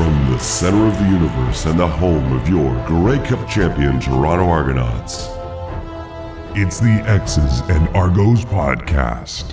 [0.00, 4.48] From the center of the universe and the home of your Grey Cup champion Toronto
[4.48, 5.28] Argonauts,
[6.56, 9.52] it's the X's and Argos podcast.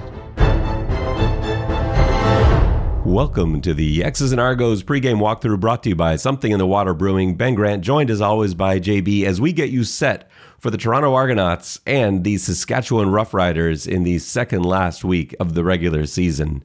[3.06, 6.66] Welcome to the X's and Argos pregame walkthrough brought to you by Something in the
[6.66, 7.36] Water Brewing.
[7.36, 10.30] Ben Grant, joined as always by JB as we get you set
[10.60, 15.64] for the Toronto Argonauts and the Saskatchewan Roughriders in the second last week of the
[15.64, 16.64] regular season.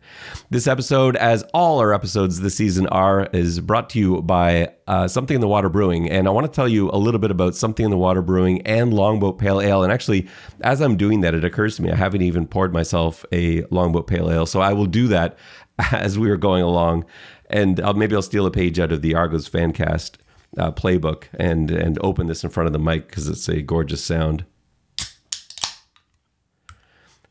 [0.48, 5.08] This episode, as all our episodes this season are, is brought to you by uh,
[5.08, 6.10] Something in the Water Brewing.
[6.10, 8.62] And I want to tell you a little bit about Something in the Water Brewing
[8.62, 9.82] and Longboat Pale Ale.
[9.82, 10.26] And actually,
[10.62, 14.06] as I'm doing that, it occurs to me I haven't even poured myself a Longboat
[14.06, 14.46] Pale Ale.
[14.46, 15.36] So I will do that
[15.92, 17.04] as we are going along.
[17.50, 20.16] And I'll, maybe I'll steal a page out of the Argos Fancast
[20.58, 24.04] uh, playbook and and open this in front of the mic because it's a gorgeous
[24.04, 24.44] sound.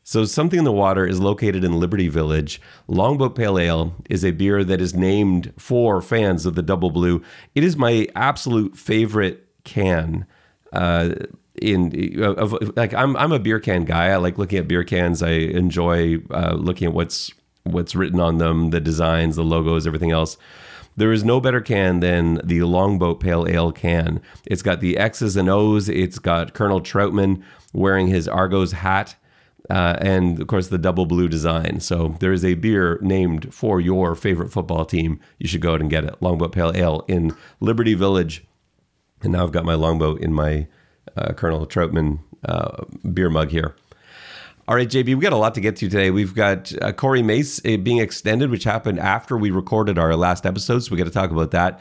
[0.04, 2.60] So, Something in the Water is located in Liberty Village.
[2.86, 7.22] Longboat Pale Ale is a beer that is named for fans of the Double Blue.
[7.54, 10.26] It is my absolute favorite can.
[10.72, 11.14] Uh,
[11.60, 14.08] in of, like I'm I'm a beer can guy.
[14.08, 15.22] I like looking at beer cans.
[15.22, 17.32] I enjoy uh, looking at what's
[17.64, 20.36] what's written on them, the designs, the logos, everything else.
[20.96, 24.20] There is no better can than the Longboat Pale Ale can.
[24.46, 25.88] It's got the X's and O's.
[25.88, 29.16] It's got Colonel Troutman wearing his Argos hat.
[29.70, 31.80] Uh, and of course, the double blue design.
[31.80, 35.20] So there is a beer named for your favorite football team.
[35.38, 36.20] You should go out and get it.
[36.20, 38.44] Longboat Pale Ale in Liberty Village.
[39.22, 40.66] And now I've got my longboat in my
[41.16, 43.76] uh, Colonel Troutman uh, beer mug here.
[44.68, 46.12] All right, JB, we got a lot to get to today.
[46.12, 50.46] We've got uh, Corey Mace uh, being extended, which happened after we recorded our last
[50.46, 50.84] episode.
[50.84, 51.80] So we got to talk about that.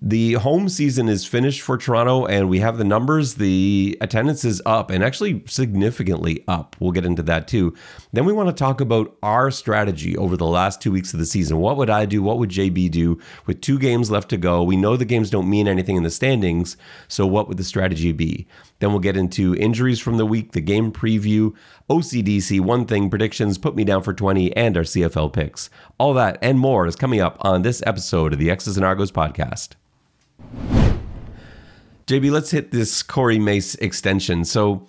[0.00, 3.34] The home season is finished for Toronto, and we have the numbers.
[3.34, 6.74] The attendance is up and actually significantly up.
[6.80, 7.74] We'll get into that too.
[8.14, 11.26] Then we want to talk about our strategy over the last two weeks of the
[11.26, 11.58] season.
[11.58, 12.22] What would I do?
[12.22, 14.62] What would JB do with two games left to go?
[14.62, 16.78] We know the games don't mean anything in the standings.
[17.08, 18.46] So, what would the strategy be?
[18.82, 21.54] Then we'll get into injuries from the week, the game preview,
[21.88, 25.70] OCDC, one thing, predictions, put me down for 20, and our CFL picks.
[25.98, 29.12] All that and more is coming up on this episode of the X's and Argos
[29.12, 29.74] podcast.
[32.08, 34.44] JB, let's hit this Corey Mace extension.
[34.44, 34.88] So,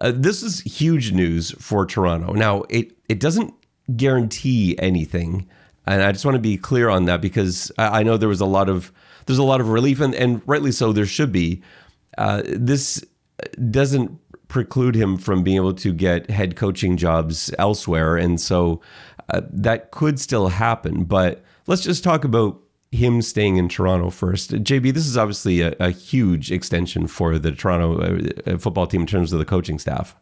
[0.00, 2.34] uh, this is huge news for Toronto.
[2.34, 3.54] Now, it it doesn't
[3.96, 5.48] guarantee anything,
[5.86, 8.42] and I just want to be clear on that because I, I know there was
[8.42, 8.92] a lot of
[9.24, 10.92] there's a lot of relief, and, and rightly so.
[10.92, 11.62] There should be.
[12.20, 13.02] Uh, this
[13.70, 18.82] doesn't preclude him from being able to get head coaching jobs elsewhere, and so
[19.30, 21.04] uh, that could still happen.
[21.04, 22.60] But let's just talk about
[22.92, 24.50] him staying in Toronto first.
[24.50, 29.06] JB, this is obviously a, a huge extension for the Toronto uh, football team in
[29.06, 30.14] terms of the coaching staff.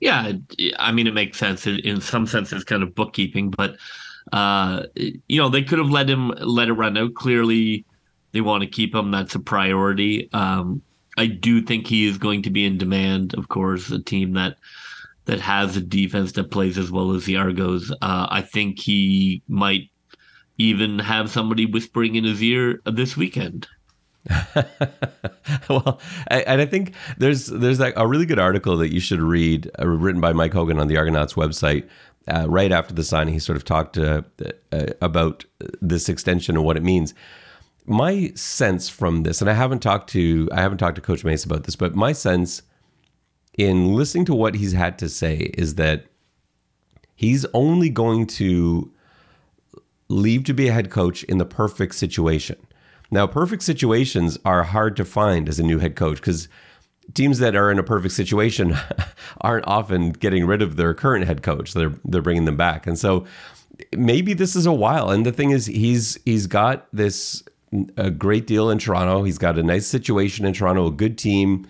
[0.00, 0.32] Yeah,
[0.78, 2.50] I mean, it makes sense in, in some sense.
[2.50, 3.76] It's kind of bookkeeping, but
[4.32, 7.12] uh, you know, they could have let him let it run out.
[7.12, 7.84] Clearly,
[8.32, 9.10] they want to keep him.
[9.10, 10.30] That's a priority.
[10.32, 10.82] Um,
[11.16, 13.34] I do think he is going to be in demand.
[13.34, 14.56] Of course, a team that
[15.26, 17.90] that has a defense that plays as well as the Argos.
[17.90, 19.90] Uh, I think he might
[20.58, 23.66] even have somebody whispering in his ear this weekend.
[25.68, 29.20] well, I, and I think there's there's like a really good article that you should
[29.20, 31.88] read, uh, written by Mike Hogan on the Argonauts website.
[32.26, 34.22] Uh, right after the signing, he sort of talked uh,
[34.72, 35.44] uh about
[35.82, 37.12] this extension and what it means.
[37.86, 41.44] My sense from this, and I haven't talked to I haven't talked to Coach Mace
[41.44, 42.62] about this, but my sense
[43.58, 46.06] in listening to what he's had to say is that
[47.14, 48.90] he's only going to
[50.08, 52.56] leave to be a head coach in the perfect situation.
[53.10, 56.48] Now, perfect situations are hard to find as a new head coach because
[57.12, 58.76] teams that are in a perfect situation
[59.40, 61.74] aren't often getting rid of their current head coach.
[61.74, 63.26] They're they're bringing them back, and so
[63.96, 65.10] maybe this is a while.
[65.10, 67.42] And the thing is, he's he's got this
[67.96, 69.22] a great deal in Toronto.
[69.24, 71.66] He's got a nice situation in Toronto, a good team.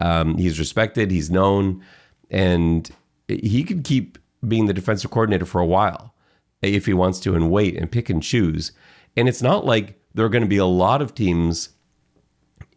[0.00, 1.10] Um, he's respected.
[1.10, 1.82] He's known,
[2.30, 2.90] and
[3.28, 6.14] he could keep being the defensive coordinator for a while
[6.62, 8.72] if he wants to and wait and pick and choose.
[9.16, 11.70] And it's not like there are going to be a lot of teams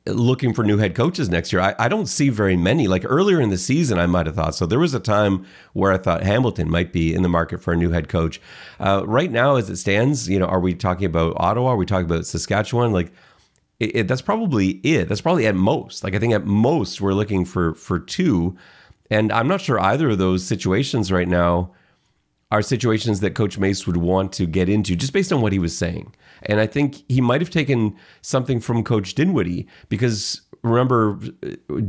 [0.07, 1.61] looking for new head coaches next year.
[1.61, 2.87] I, I, don't see very many.
[2.87, 4.65] Like earlier in the season, I might have thought so.
[4.65, 7.75] There was a time where I thought Hamilton might be in the market for a
[7.75, 8.39] new head coach.
[8.79, 11.71] Uh, right now, as it stands, you know, are we talking about Ottawa?
[11.71, 12.91] Are we talking about Saskatchewan?
[12.91, 13.11] Like,
[13.79, 15.09] it, it, that's probably it.
[15.09, 16.03] That's probably at most.
[16.03, 18.55] Like, I think at most we're looking for for two,
[19.09, 21.71] and I'm not sure either of those situations right now
[22.51, 25.59] are situations that Coach Mace would want to get into just based on what he
[25.59, 26.13] was saying.
[26.47, 31.19] And I think he might have taken something from Coach Dinwiddie because remember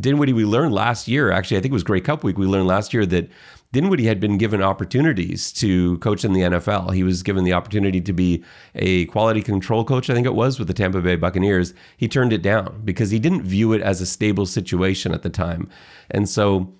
[0.00, 0.32] Dinwiddie.
[0.32, 2.38] We learned last year, actually, I think it was Grey Cup week.
[2.38, 3.28] We learned last year that
[3.72, 6.94] Dinwiddie had been given opportunities to coach in the NFL.
[6.94, 8.44] He was given the opportunity to be
[8.74, 11.74] a quality control coach, I think it was, with the Tampa Bay Buccaneers.
[11.96, 15.30] He turned it down because he didn't view it as a stable situation at the
[15.30, 15.68] time,
[16.10, 16.72] and so.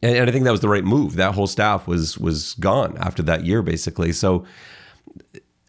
[0.00, 1.16] And I think that was the right move.
[1.16, 4.12] That whole staff was was gone after that year, basically.
[4.12, 4.44] So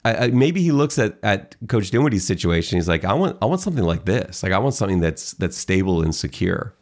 [0.10, 2.78] I, I, maybe he looks at, at Coach Dinwiddie's situation.
[2.78, 4.44] He's like, I want I want something like this.
[4.44, 6.74] Like I want something that's that's stable and secure.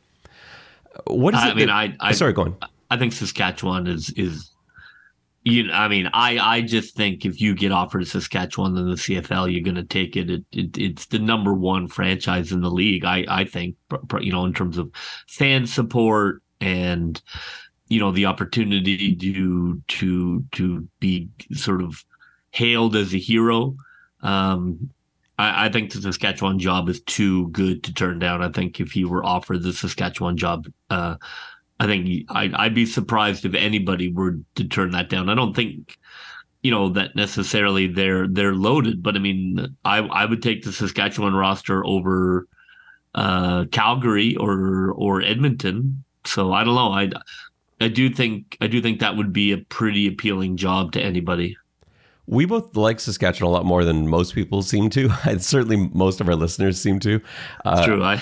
[1.06, 1.56] What is I it?
[1.56, 2.58] mean, that, I, I oh, sorry, go on.
[2.90, 4.52] I think Saskatchewan is is
[5.44, 8.96] you know, I mean, I I just think if you get offered Saskatchewan in the
[8.96, 10.30] CFL, you're going to take it.
[10.30, 10.78] It, it.
[10.78, 13.06] It's the number one franchise in the league.
[13.06, 13.76] I I think
[14.20, 14.92] you know in terms of
[15.28, 17.22] fan support and
[17.88, 22.04] you know the opportunity to to to be sort of
[22.58, 23.76] hailed as a hero.
[24.22, 24.90] Um,
[25.38, 28.42] I, I, think the Saskatchewan job is too good to turn down.
[28.42, 31.18] I think if he were offered the Saskatchewan job, uh,
[31.80, 35.30] I think I'd, I'd be surprised if anybody were to turn that down.
[35.30, 36.00] I don't think,
[36.64, 40.74] you know, that necessarily they're they're loaded, but I mean, I I would take the
[40.74, 42.48] Saskatchewan roster over
[43.14, 46.04] uh, Calgary or or Edmonton.
[46.26, 46.92] So I don't know.
[46.92, 47.12] I
[47.80, 51.56] I do think I do think that would be a pretty appealing job to anybody.
[52.28, 55.10] We both like Saskatchewan a lot more than most people seem to.
[55.26, 57.22] And certainly, most of our listeners seem to.
[57.66, 58.04] Uh, True.
[58.04, 58.22] I,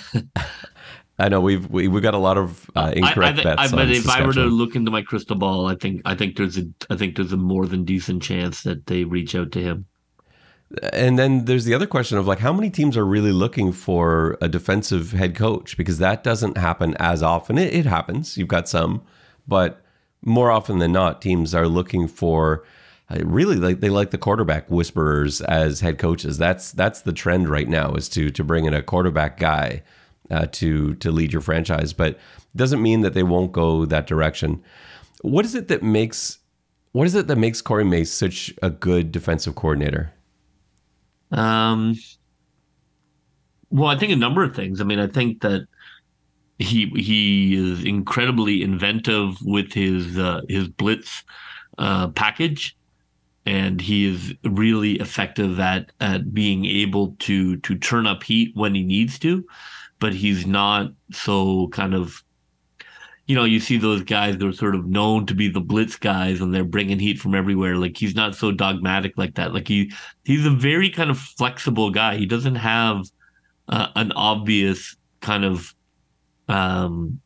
[1.19, 3.74] I know we've we, have we got a lot of uh, incorrect I, I, bets.
[3.74, 6.36] I, but if I were to look into my crystal ball, I think I think
[6.36, 9.62] there's a I think there's a more than decent chance that they reach out to
[9.62, 9.86] him.
[10.92, 14.38] And then there's the other question of like how many teams are really looking for
[14.42, 17.57] a defensive head coach because that doesn't happen as often.
[17.57, 18.38] It, it happens.
[18.38, 19.04] You've got some,
[19.48, 19.81] but
[20.24, 22.66] more often than not, teams are looking for
[23.13, 26.38] really like they like the quarterback whisperers as head coaches.
[26.38, 29.84] That's that's the trend right now is to to bring in a quarterback guy
[30.31, 32.19] uh, to to lead your franchise, but it
[32.56, 34.63] doesn't mean that they won't go that direction.
[35.22, 36.40] What is it that makes
[36.94, 40.13] what is it that makes Corey Mace such a good defensive coordinator?
[41.31, 41.96] Um,
[43.69, 44.80] well, I think a number of things.
[44.81, 45.68] I mean, I think that
[46.57, 51.24] he he is incredibly inventive with his uh, his blitz
[51.78, 52.75] uh, package
[53.45, 58.75] and he is really effective at at being able to to turn up heat when
[58.75, 59.45] he needs to,
[60.00, 62.24] but he's not so kind of
[63.27, 65.95] you know, you see those guys, that are sort of known to be the blitz
[65.95, 67.75] guys and they're bringing heat from everywhere.
[67.75, 69.53] Like he's not so dogmatic like that.
[69.53, 69.92] Like he,
[70.24, 72.18] he's a very kind of flexible guy.
[72.18, 73.09] He doesn't have
[73.68, 75.74] uh, an obvious kind of
[76.47, 77.19] um,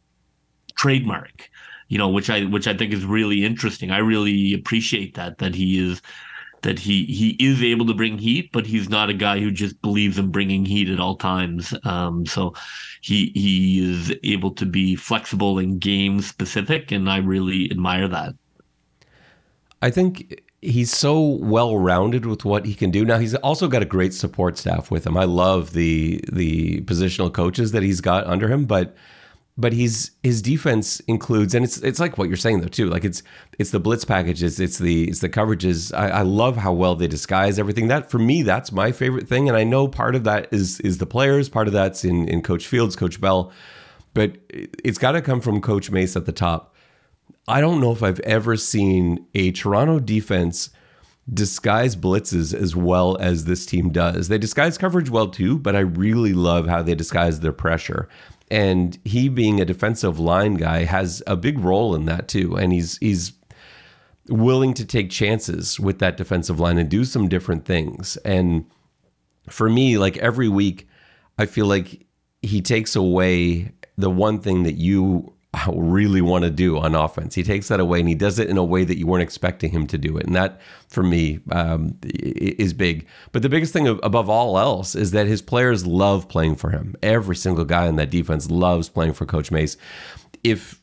[0.77, 1.49] trademark
[1.89, 3.91] you know, which I which I think is really interesting.
[3.91, 6.01] I really appreciate that that he is
[6.61, 9.81] that he he is able to bring heat, but he's not a guy who just
[9.81, 11.73] believes in bringing heat at all times.
[11.83, 12.53] Um, so
[13.01, 18.35] he he is able to be flexible and game specific, and I really admire that.
[19.81, 23.05] I think he's so well rounded with what he can do.
[23.05, 25.17] Now he's also got a great support staff with him.
[25.17, 28.95] I love the the positional coaches that he's got under him, but
[29.59, 33.03] but he's his defense includes and it's it's like what you're saying though too like
[33.03, 33.21] it's
[33.59, 35.93] it's the blitz packages it's the it's the coverages.
[35.95, 37.89] I, I, love how well they disguise everything.
[37.89, 40.97] That for me that's my favorite thing and I know part of that is is
[40.97, 43.51] the players part of that's in in Coach Fields Coach Bell
[44.13, 46.73] but it's got to come from Coach Mace at the top.
[47.47, 50.69] I don't know if I've ever seen a Toronto defense
[51.31, 54.29] disguise blitzes as well as this team does.
[54.29, 58.09] They disguise coverage well too, but I really love how they disguise their pressure
[58.51, 62.55] and he being a defensive line guy has a big role in that too.
[62.55, 63.33] And he's he's
[64.27, 68.17] willing to take chances with that defensive line and do some different things.
[68.17, 68.65] And
[69.51, 70.87] for me like every week
[71.37, 72.05] i feel like
[72.41, 75.33] he takes away the one thing that you
[75.73, 77.33] really want to do on offense.
[77.33, 79.71] He takes that away and he does it in a way that you weren't expecting
[79.71, 80.25] him to do it.
[80.27, 83.07] And that, for me, um, is big.
[83.31, 86.95] But the biggest thing above all else is that his players love playing for him.
[87.01, 89.75] Every single guy in that defense loves playing for Coach Mace.
[90.43, 90.79] If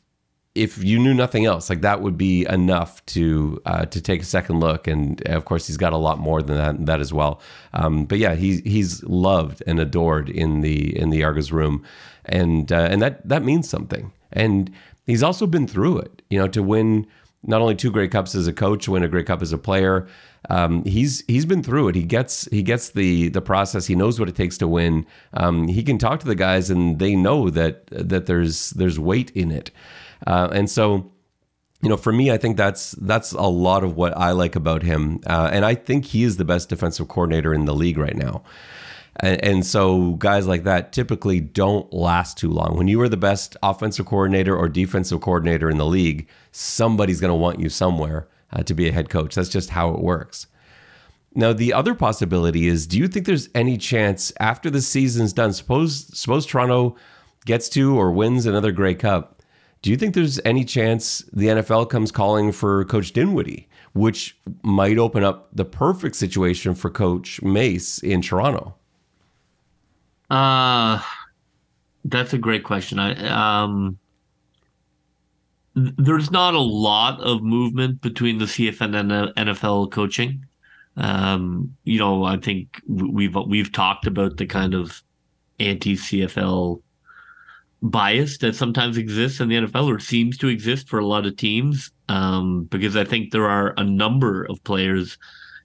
[0.53, 4.25] if you knew nothing else, like that would be enough to uh, to take a
[4.25, 4.87] second look.
[4.87, 7.39] And of course, he's got a lot more than that, that as well.
[7.73, 11.85] Um, but yeah, he's he's loved and adored in the in the Argos room,
[12.25, 14.11] and uh, and that that means something.
[14.31, 14.71] And
[15.05, 17.07] he's also been through it, you know, to win
[17.43, 20.07] not only two Grey Cups as a coach, win a Grey Cup as a player.
[20.49, 21.95] Um, he's he's been through it.
[21.95, 23.85] He gets he gets the the process.
[23.85, 25.05] He knows what it takes to win.
[25.33, 29.31] Um, he can talk to the guys, and they know that that there's there's weight
[29.31, 29.71] in it.
[30.25, 31.11] Uh, and so,
[31.81, 34.83] you know, for me, I think that's that's a lot of what I like about
[34.83, 35.19] him.
[35.27, 38.43] Uh, and I think he is the best defensive coordinator in the league right now.
[39.19, 42.77] And, and so guys like that typically don't last too long.
[42.77, 47.31] When you are the best offensive coordinator or defensive coordinator in the league, somebody's going
[47.31, 49.35] to want you somewhere uh, to be a head coach.
[49.35, 50.47] That's just how it works.
[51.35, 55.53] Now, the other possibility is do you think there's any chance after the season's done,
[55.53, 56.95] suppose, suppose Toronto
[57.45, 59.41] gets to or wins another Grey Cup,
[59.81, 64.97] do you think there's any chance the NFL comes calling for Coach Dinwiddie, which might
[64.97, 68.76] open up the perfect situation for Coach Mace in Toronto?
[70.29, 71.01] Uh
[72.05, 72.99] that's a great question.
[72.99, 73.97] I um
[75.75, 80.43] there's not a lot of movement between the CFL and NFL coaching.
[80.95, 85.03] Um, you know, I think we've we've talked about the kind of
[85.59, 86.81] anti CFL
[87.83, 91.37] bias that sometimes exists in the NFL or seems to exist for a lot of
[91.37, 91.91] teams.
[92.09, 95.19] Um, because I think there are a number of players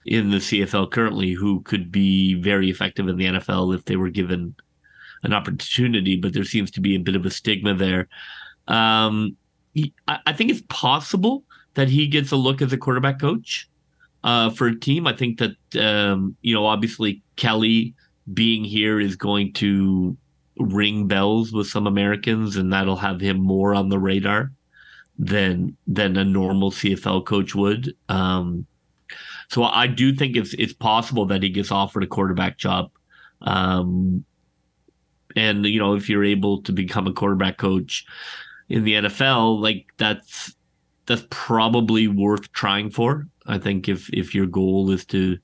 [0.05, 4.09] in the CFL currently who could be very effective in the NFL if they were
[4.09, 4.55] given
[5.23, 8.07] an opportunity, but there seems to be a bit of a stigma there.
[8.67, 9.37] Um,
[9.73, 11.43] he, I, I, think it's possible
[11.73, 13.69] that he gets a look as a quarterback coach
[14.23, 15.07] uh, for a team.
[15.07, 17.93] I think that um, you know, obviously Kelly
[18.33, 20.15] being here is going to
[20.57, 24.51] ring bells with some Americans, and that'll have him more on the radar
[25.17, 27.95] than than a normal CFL coach would.
[28.09, 28.65] Um,
[29.53, 32.89] so I do think it's it's possible that he gets offered a quarterback job.
[33.41, 34.25] Um,
[35.35, 38.03] and you know, if you're able to become a quarterback coach
[38.69, 40.55] in the NFL, like that's
[41.05, 43.27] that's probably worth trying for.
[43.45, 45.37] I think if if your goal is to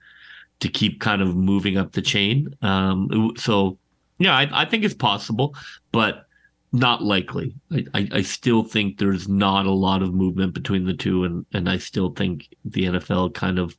[0.61, 2.55] to keep kind of moving up the chain.
[2.63, 3.77] Um, so
[4.17, 5.55] yeah, I, I think it's possible,
[5.91, 6.25] but
[6.71, 7.53] not likely.
[7.71, 11.45] I, I, I, still think there's not a lot of movement between the two, and
[11.53, 13.75] and I still think the NFL kind of,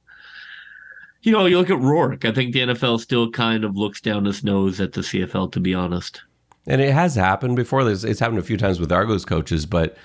[1.23, 2.25] you know, you look at Rourke.
[2.25, 5.61] I think the NFL still kind of looks down its nose at the CFL, to
[5.61, 6.23] be honest.
[6.67, 7.85] And it has happened before.
[7.85, 9.97] There's, it's happened a few times with Argos coaches, but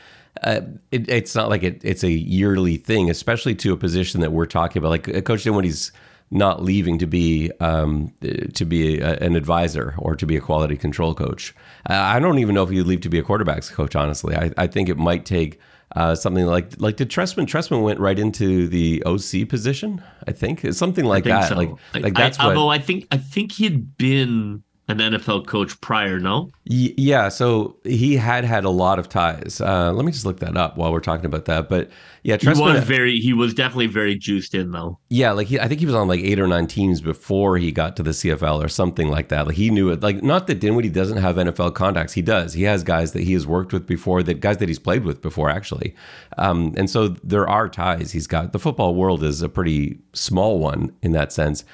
[0.44, 4.32] uh, it, it's not like it, it's a yearly thing, especially to a position that
[4.32, 4.90] we're talking about.
[4.90, 5.92] Like a Coach when he's
[6.32, 8.12] not leaving to be um,
[8.54, 11.54] to be a, an advisor or to be a quality control coach.
[11.86, 13.96] I don't even know if he'd leave to be a quarterbacks coach.
[13.96, 15.60] Honestly, I, I think it might take
[15.96, 20.04] uh, something like like did Trestman Trestman went right into the OC position.
[20.28, 21.50] I think it's something like that.
[21.50, 21.56] So.
[21.56, 22.58] Like like that's I, what.
[22.58, 26.52] Although I think I think he'd been an NFL coach prior, no?
[26.66, 29.60] Yeah, so he had had a lot of ties.
[29.60, 31.70] Uh, let me just look that up while we're talking about that.
[31.70, 31.90] But
[32.22, 35.00] yeah, he was very, he was definitely very juiced in though.
[35.10, 37.72] Yeah, like he, I think he was on like eight or nine teams before he
[37.72, 39.48] got to the CFL or something like that.
[39.48, 40.04] Like he knew it.
[40.04, 42.54] Like not that Dinwiddie doesn't have NFL contacts, he does.
[42.54, 45.20] He has guys that he has worked with before, that guys that he's played with
[45.22, 45.96] before actually.
[46.38, 48.54] Um, and so there are ties he's got.
[48.54, 51.66] The football world is a pretty small one in that sense.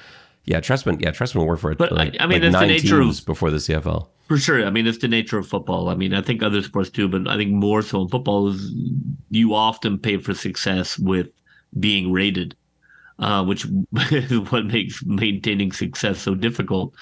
[0.44, 1.00] Yeah, Trestman.
[1.00, 1.78] Yeah, Trestman worked for it.
[1.78, 4.08] But like, I mean, like that's the nature of before the CFL.
[4.28, 4.64] For sure.
[4.64, 5.88] I mean, it's the nature of football.
[5.88, 8.72] I mean, I think other sports too, but I think more so in football is
[9.30, 11.28] you often pay for success with
[11.78, 12.56] being rated,
[13.18, 13.66] uh, which
[14.10, 16.94] is what makes maintaining success so difficult.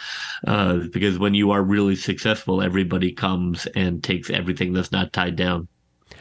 [0.47, 5.37] Uh, because when you are really successful, everybody comes and takes everything that's not tied
[5.37, 5.69] down.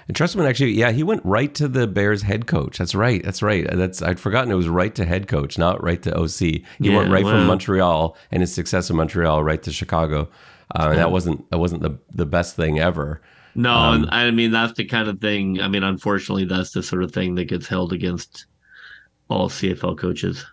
[0.10, 2.80] And Trestman actually, yeah, he went right to the Bears head coach.
[2.80, 3.24] That's right.
[3.24, 3.68] That's right.
[3.72, 6.40] That's I'd forgotten it was right to head coach, not right to OC.
[6.40, 10.28] He yeah, went right well, from Montreal and his success in Montreal right to Chicago.
[10.76, 13.22] Uh, and that wasn't that wasn't the the best thing ever.
[13.54, 15.62] No, um, I mean that's the kind of thing.
[15.62, 18.48] I mean, unfortunately, that's the sort of thing that gets held against
[19.30, 20.44] all CFL coaches.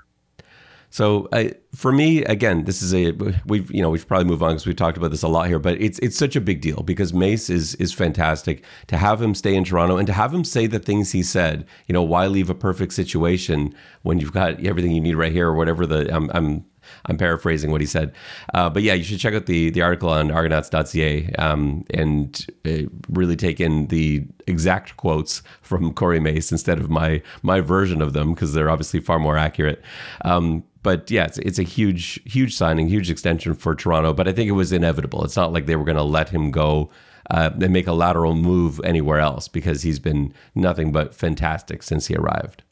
[0.96, 1.28] So
[1.74, 3.12] for me, again, this is a
[3.44, 5.46] we've you know we should probably move on because we've talked about this a lot
[5.46, 9.20] here, but it's it's such a big deal because Mace is is fantastic to have
[9.20, 11.66] him stay in Toronto and to have him say the things he said.
[11.86, 13.74] You know, why leave a perfect situation
[14.04, 16.64] when you've got everything you need right here or whatever the I'm I'm
[17.04, 18.14] I'm paraphrasing what he said.
[18.54, 22.88] Uh, but yeah, you should check out the the article on Argonauts.ca um, and uh,
[23.10, 28.14] really take in the exact quotes from Corey Mace instead of my my version of
[28.14, 29.82] them because they're obviously far more accurate.
[30.24, 34.14] Um, but yeah, it's, it's a huge, huge signing, huge extension for Toronto.
[34.14, 35.24] But I think it was inevitable.
[35.24, 36.90] It's not like they were going to let him go
[37.28, 42.06] uh, and make a lateral move anywhere else because he's been nothing but fantastic since
[42.06, 42.62] he arrived.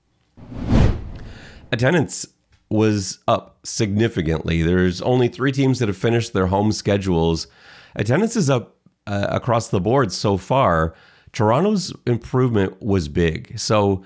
[1.72, 2.24] Attendance
[2.70, 4.62] was up significantly.
[4.62, 7.48] There's only three teams that have finished their home schedules.
[7.96, 8.76] Attendance is up
[9.08, 10.94] uh, across the board so far.
[11.32, 13.58] Toronto's improvement was big.
[13.58, 14.04] So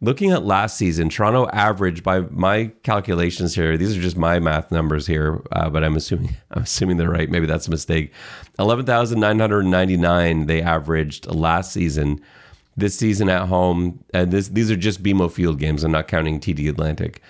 [0.00, 3.76] Looking at last season, Toronto averaged by my calculations here.
[3.76, 7.28] These are just my math numbers here, uh, but I'm assuming I'm assuming they're right.
[7.28, 8.12] Maybe that's a mistake.
[8.58, 12.20] Eleven thousand nine hundred ninety nine they averaged last season.
[12.76, 15.82] This season at home, and this these are just BMO Field games.
[15.82, 17.20] I'm not counting TD Atlantic.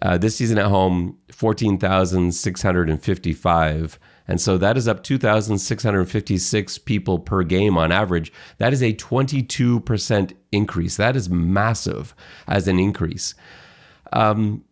[0.00, 2.94] Uh, this season at home, 14,655.
[2.94, 3.98] And
[4.40, 8.32] so that is up 2,656 people per game on average.
[8.58, 10.96] That is a 22% increase.
[10.96, 12.14] That is massive
[12.46, 13.34] as an increase.
[14.12, 14.64] Um,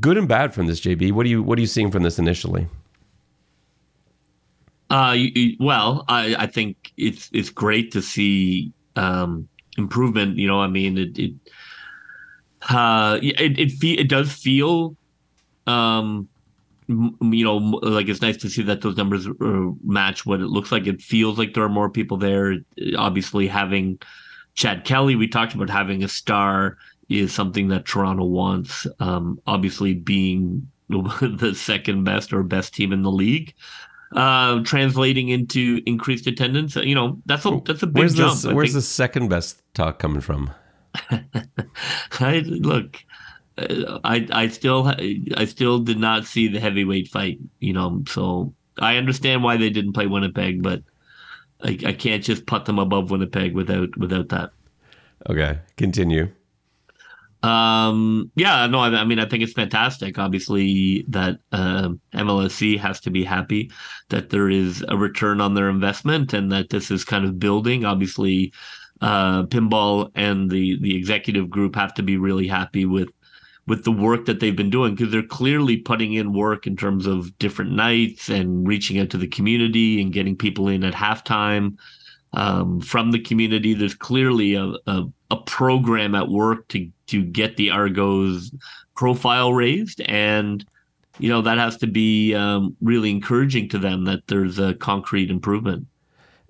[0.00, 1.12] good and bad from this, JB.
[1.12, 2.68] What are you What are you seeing from this initially?
[4.90, 5.16] Uh,
[5.58, 10.36] well, I, I think it's it's great to see um, improvement.
[10.36, 11.32] You know, I mean, it it
[12.68, 14.96] uh, it it, fe- it does feel
[15.66, 16.28] um,
[17.20, 20.72] you know, like it's nice to see that those numbers uh, match what it looks
[20.72, 20.86] like.
[20.86, 22.56] It feels like there are more people there.
[22.96, 23.98] Obviously, having
[24.54, 26.76] Chad Kelly, we talked about having a star
[27.08, 28.86] is something that Toronto wants.
[29.00, 33.54] Um, obviously, being the second best or best team in the league,
[34.14, 36.76] uh, translating into increased attendance.
[36.76, 38.44] You know, that's a that's a big where's jump.
[38.54, 38.74] Where's think.
[38.74, 40.50] the second best talk coming from?
[42.20, 43.04] I look.
[43.58, 44.92] I I still
[45.36, 48.02] I still did not see the heavyweight fight, you know.
[48.08, 50.82] So I understand why they didn't play Winnipeg, but
[51.62, 54.50] I, I can't just put them above Winnipeg without without that.
[55.28, 56.28] Okay, continue.
[57.42, 60.16] Um, yeah, no, I, I, mean, I think it's fantastic.
[60.16, 63.70] Obviously, that uh, MLSE has to be happy
[64.10, 67.84] that there is a return on their investment and that this is kind of building.
[67.84, 68.52] Obviously,
[69.00, 73.08] uh, pinball and the the executive group have to be really happy with
[73.66, 77.06] with the work that they've been doing because they're clearly putting in work in terms
[77.06, 81.76] of different nights and reaching out to the community and getting people in at halftime
[82.32, 83.74] um, from the community.
[83.74, 88.50] There's clearly a, a, a program at work to to get the Argos
[88.94, 90.64] profile raised and
[91.18, 95.30] you know that has to be um, really encouraging to them that there's a concrete
[95.30, 95.86] improvement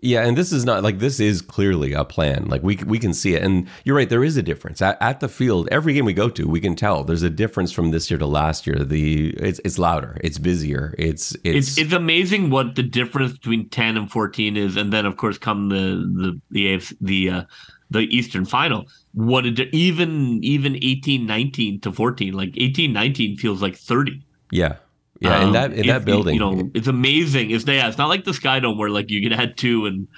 [0.04, 2.47] yeah, and this is not like this is clearly a plan.
[2.47, 4.11] Like we we can see it, and you're right.
[4.11, 5.68] There is a difference at, at, the field.
[5.71, 8.26] Every game we go to, we can tell there's a difference from this year to
[8.26, 8.82] last year.
[8.82, 13.68] The it's it's louder, it's busier, it's it's it's, it's amazing what the difference between
[13.68, 17.42] ten and fourteen is, and then of course come the the the AFC, the uh,
[17.88, 18.87] the Eastern Final.
[19.14, 24.21] What it, even even 18, 19 to fourteen, like 18, 19 feels like thirty.
[24.50, 24.78] Yeah,
[25.23, 27.50] yeah, in that in that building, you know, it's amazing.
[27.50, 30.08] It's yeah, it's not like the Sky Dome where like you could add two and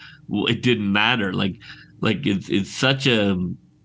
[0.49, 1.33] it didn't matter.
[1.33, 1.57] Like
[2.01, 3.37] like it's it's such a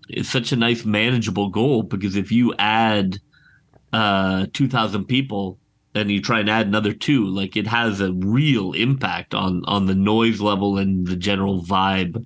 [0.08, 3.18] it's such a nice manageable goal because if you add
[3.92, 5.58] uh two thousand people
[5.94, 9.86] and you try and add another two, like it has a real impact on on
[9.86, 12.24] the noise level and the general vibe.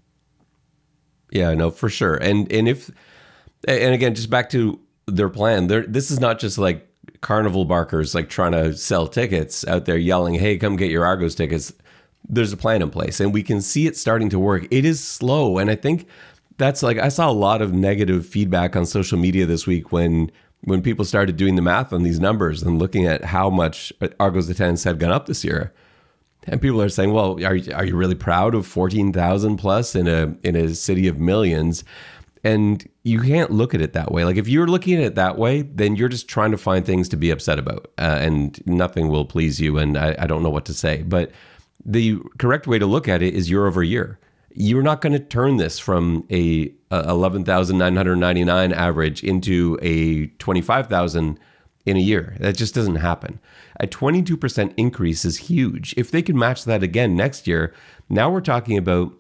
[1.31, 2.15] Yeah, no, for sure.
[2.15, 2.91] And and if
[3.67, 6.89] and again, just back to their plan, there this is not just like
[7.25, 11.35] carnival barkers like trying to sell tickets out there yelling, "Hey, come get your Argos
[11.35, 11.73] tickets."
[12.29, 14.67] There's a plan in place, and we can see it starting to work.
[14.71, 16.07] It is slow, and I think
[16.59, 20.31] that's like I saw a lot of negative feedback on social media this week when
[20.61, 24.49] when people started doing the math on these numbers and looking at how much Argos
[24.49, 25.73] attendance had gone up this year.
[26.47, 30.07] And people are saying, "Well, are are you really proud of fourteen thousand plus in
[30.07, 31.85] a in a city of millions?
[32.45, 34.25] And you can't look at it that way.
[34.25, 37.09] Like if you're looking at it that way, then you're just trying to find things
[37.09, 39.79] to be upset about, uh, and nothing will please you.
[39.79, 41.03] And I, I don't know what to say.
[41.03, 41.31] But
[41.85, 44.19] the correct way to look at it is year over year.
[44.51, 51.41] You're not going to turn this from a, a 11,999 average into a 25,000
[51.87, 52.37] in a year.
[52.41, 53.41] That just doesn't happen.
[53.81, 55.95] A 22% increase is huge.
[55.97, 57.75] If they can match that again next year,
[58.09, 59.13] now we're talking about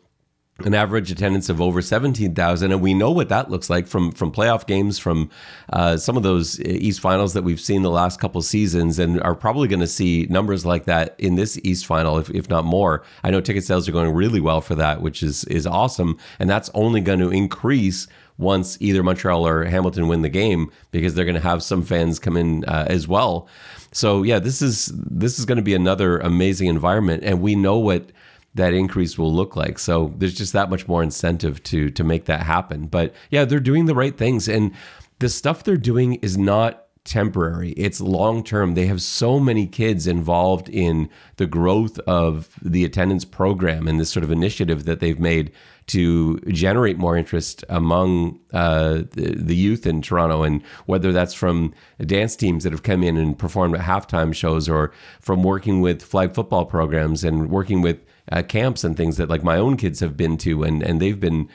[0.60, 4.30] an average attendance of over 17,000 and we know what that looks like from from
[4.30, 5.28] playoff games from
[5.72, 9.34] uh, some of those East finals that we've seen the last couple seasons and are
[9.34, 13.02] probably going to see numbers like that in this East final if, if not more.
[13.24, 16.48] I know ticket sales are going really well for that which is is awesome and
[16.48, 18.06] that's only going to increase
[18.38, 22.18] once either Montreal or Hamilton win the game because they're going to have some fans
[22.20, 23.48] come in uh, as well.
[23.90, 27.76] So yeah, this is this is going to be another amazing environment and we know
[27.78, 28.12] what
[28.54, 29.78] that increase will look like.
[29.78, 32.86] So there's just that much more incentive to to make that happen.
[32.86, 34.72] But yeah, they're doing the right things and
[35.18, 37.70] the stuff they're doing is not temporary.
[37.72, 38.74] It's long term.
[38.74, 44.10] They have so many kids involved in the growth of the attendance program and this
[44.10, 45.52] sort of initiative that they've made
[45.88, 50.42] to generate more interest among uh, the, the, youth in Toronto.
[50.42, 54.66] And whether that's from dance teams that have come in and performed at halftime shows
[54.66, 59.28] or from working with flag football programs and working with uh, camps and things that
[59.28, 61.48] like my own kids have been to, and and they've been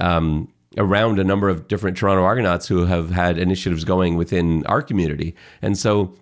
[0.00, 4.82] um, around a number of different Toronto Argonauts who have had initiatives going within our
[4.82, 6.14] community, and so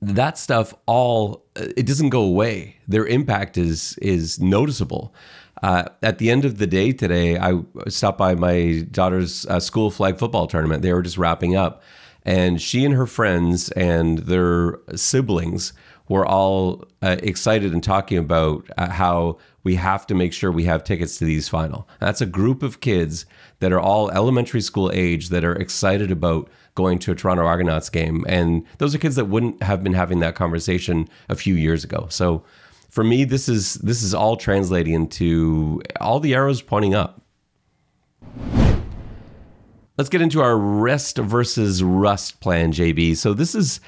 [0.00, 2.76] that stuff all it doesn't go away.
[2.88, 5.14] Their impact is is noticeable.
[5.62, 9.92] Uh, at the end of the day today, I stopped by my daughter's uh, school
[9.92, 10.82] flag football tournament.
[10.82, 11.82] They were just wrapping up,
[12.24, 15.72] and she and her friends and their siblings
[16.12, 20.64] were all uh, excited and talking about uh, how we have to make sure we
[20.64, 21.88] have tickets to these final.
[22.00, 23.24] That's a group of kids
[23.60, 27.88] that are all elementary school age that are excited about going to a Toronto Argonauts
[27.88, 28.26] game.
[28.28, 32.06] And those are kids that wouldn't have been having that conversation a few years ago.
[32.10, 32.44] So
[32.90, 37.22] for me, this is this is all translating into all the arrows pointing up.
[39.96, 43.16] Let's get into our rest versus rust plan, JB.
[43.16, 43.80] So this is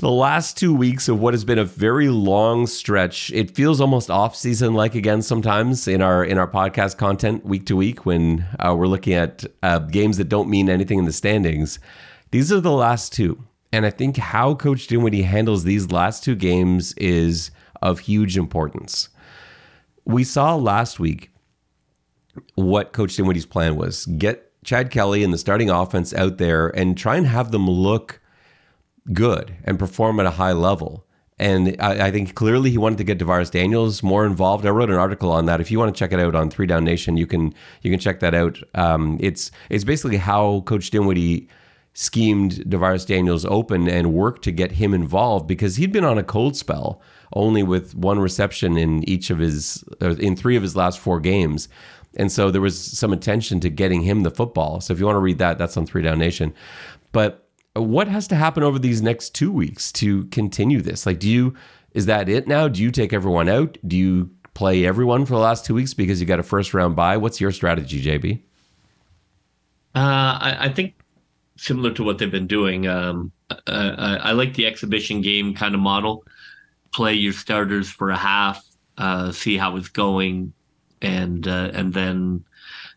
[0.00, 3.30] the last two weeks of what has been a very long stretch.
[3.32, 7.66] It feels almost off season like again sometimes in our in our podcast content week
[7.66, 11.12] to week when uh, we're looking at uh, games that don't mean anything in the
[11.12, 11.78] standings.
[12.30, 16.34] These are the last two, and I think how Coach Dinwiddie handles these last two
[16.34, 17.50] games is
[17.82, 19.10] of huge importance.
[20.06, 21.30] We saw last week
[22.54, 26.96] what Coach Dinwiddie's plan was: get Chad Kelly and the starting offense out there and
[26.96, 28.19] try and have them look
[29.12, 31.06] good and perform at a high level.
[31.38, 34.66] And I, I, think clearly he wanted to get DaVaris Daniels more involved.
[34.66, 35.58] I wrote an article on that.
[35.58, 37.98] If you want to check it out on Three Down Nation, you can you can
[37.98, 38.58] check that out.
[38.74, 41.48] Um, it's it's basically how Coach Dinwiddie
[41.94, 46.22] schemed DaVaris Daniels open and worked to get him involved because he'd been on a
[46.22, 47.00] cold spell,
[47.32, 51.68] only with one reception in each of his in three of his last four games.
[52.16, 54.80] And so there was some attention to getting him the football.
[54.80, 56.52] So if you want to read that, that's on Three Down Nation.
[57.12, 61.06] But what has to happen over these next two weeks to continue this?
[61.06, 61.54] Like, do you
[61.92, 62.68] is that it now?
[62.68, 63.76] Do you take everyone out?
[63.86, 66.96] Do you play everyone for the last two weeks because you got a first round
[66.96, 67.16] bye?
[67.16, 68.42] What's your strategy, JB?
[69.94, 70.94] Uh, I, I, think
[71.56, 72.86] similar to what they've been doing.
[72.86, 76.24] Um, uh, I, I, like the exhibition game kind of model.
[76.92, 78.64] Play your starters for a half,
[78.98, 80.52] uh, see how it's going,
[81.02, 82.44] and uh, and then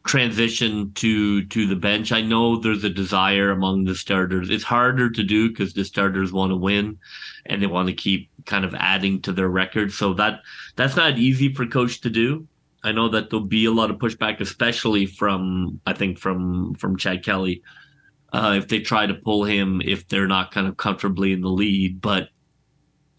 [0.05, 2.11] transition to to the bench.
[2.11, 4.49] I know there's a desire among the starters.
[4.49, 6.99] It's harder to do because the starters want to win
[7.45, 9.93] and they want to keep kind of adding to their record.
[9.93, 10.41] So that
[10.75, 12.47] that's not easy for coach to do.
[12.83, 16.97] I know that there'll be a lot of pushback, especially from I think from from
[16.97, 17.63] Chad Kelly,
[18.33, 21.49] uh, if they try to pull him if they're not kind of comfortably in the
[21.49, 22.01] lead.
[22.01, 22.29] But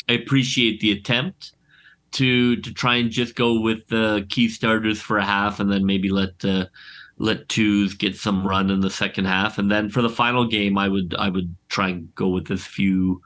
[0.06, 1.53] I appreciate the attempt
[2.14, 5.84] to to try and just go with the key starters for a half and then
[5.84, 6.66] maybe let uh,
[7.18, 9.58] let twos get some run in the second half.
[9.58, 12.64] And then for the final game I would I would try and go with as
[12.64, 13.20] few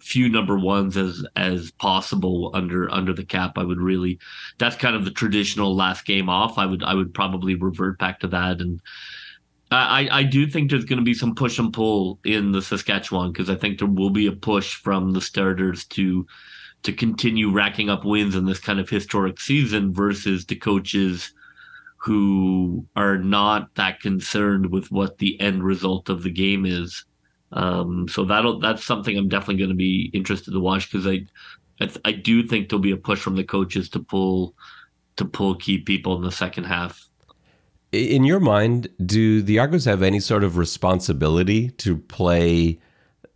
[0.00, 3.58] few number ones as as possible under under the cap.
[3.58, 4.18] I would really
[4.58, 6.58] that's kind of the traditional last game off.
[6.58, 8.60] I would I would probably revert back to that.
[8.60, 8.80] And
[9.70, 13.32] I, I do think there's going to be some push and pull in the Saskatchewan
[13.32, 16.26] because I think there will be a push from the starters to
[16.82, 21.32] to continue racking up wins in this kind of historic season versus the coaches
[21.96, 27.04] who are not that concerned with what the end result of the game is.
[27.52, 31.24] Um, so that'll that's something I'm definitely going to be interested to watch because I,
[31.80, 34.54] I, I do think there'll be a push from the coaches to pull
[35.16, 37.08] to pull key people in the second half.
[37.90, 42.78] In your mind, do the Argos have any sort of responsibility to play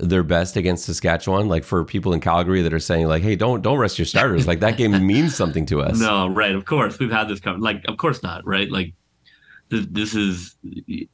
[0.02, 1.48] their best against Saskatchewan.
[1.48, 4.46] Like for people in Calgary that are saying like, "Hey, don't don't rest your starters."
[4.46, 5.98] Like that game means something to us.
[6.02, 6.54] No, right?
[6.54, 7.40] Of course, we've had this.
[7.44, 8.44] Like, of course not.
[8.44, 8.70] Right?
[8.70, 8.94] Like
[9.68, 9.86] this.
[9.90, 10.56] This is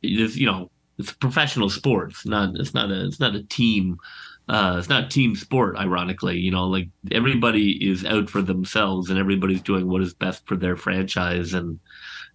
[0.02, 0.36] this.
[0.36, 2.24] You know, it's professional sports.
[2.26, 2.56] Not.
[2.56, 3.06] It's not a.
[3.06, 3.98] It's not a team.
[4.48, 5.76] Uh, it's not team sport.
[5.76, 10.46] Ironically, you know, like everybody is out for themselves, and everybody's doing what is best
[10.46, 11.78] for their franchise, and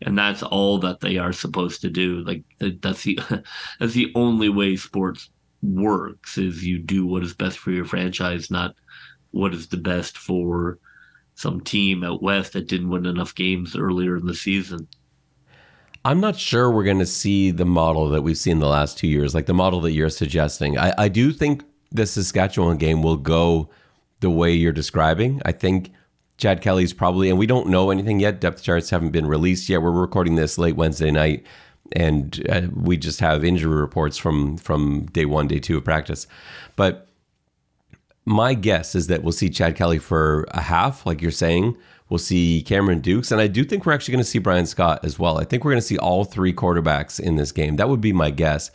[0.03, 2.23] and that's all that they are supposed to do.
[2.23, 3.17] Like that's the
[3.79, 5.29] that's the only way sports
[5.63, 8.75] works is you do what is best for your franchise, not
[9.31, 10.77] what is the best for
[11.35, 14.87] some team out west that didn't win enough games earlier in the season.
[16.05, 19.07] I'm not sure we're going to see the model that we've seen the last two
[19.07, 20.77] years, like the model that you're suggesting.
[20.77, 23.69] I, I do think the Saskatchewan game will go
[24.19, 25.41] the way you're describing.
[25.45, 25.91] I think
[26.37, 28.41] Chad Kelly's probably, and we don't know anything yet.
[28.41, 29.81] Depth charts haven't been released yet.
[29.81, 31.45] We're recording this late Wednesday night
[31.91, 36.27] and uh, we just have injury reports from from day one, day two of practice.
[36.75, 37.07] But
[38.25, 41.77] my guess is that we'll see Chad Kelly for a half, like you're saying.
[42.09, 45.03] We'll see Cameron Dukes, and I do think we're actually going to see Bryan Scott
[45.03, 45.39] as well.
[45.39, 47.77] I think we're going to see all three quarterbacks in this game.
[47.77, 48.71] That would be my guess.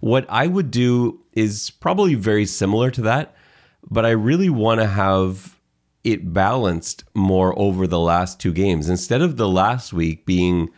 [0.00, 3.34] What I would do is probably very similar to that,
[3.90, 5.58] but I really want to have
[6.04, 10.70] it balanced more over the last two games instead of the last week being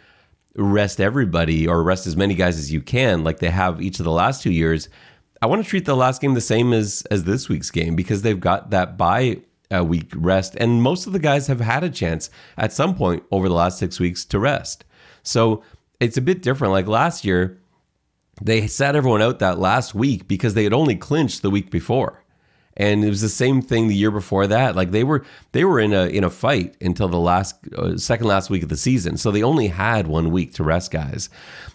[0.57, 4.05] rest everybody or rest as many guys as you can, like they have each of
[4.05, 4.89] the last two years.
[5.41, 8.23] I want to treat the last game the same as as this week's game because
[8.23, 9.41] they've got that bye
[9.75, 13.25] uh, week rest, and most of the guys have had a chance at some point
[13.31, 14.85] over the last six weeks to rest.
[15.23, 15.63] So
[16.01, 16.73] it's a bit different.
[16.73, 17.59] Like last year,
[18.41, 22.22] they sat everyone out that last week because they had only clinched the week before
[22.77, 24.75] and it was the same thing the year before that.
[24.75, 28.27] Like they were they were in a in a fight until the last uh, second
[28.27, 29.17] last week of the season.
[29.17, 31.29] So they only had one week to rest guys.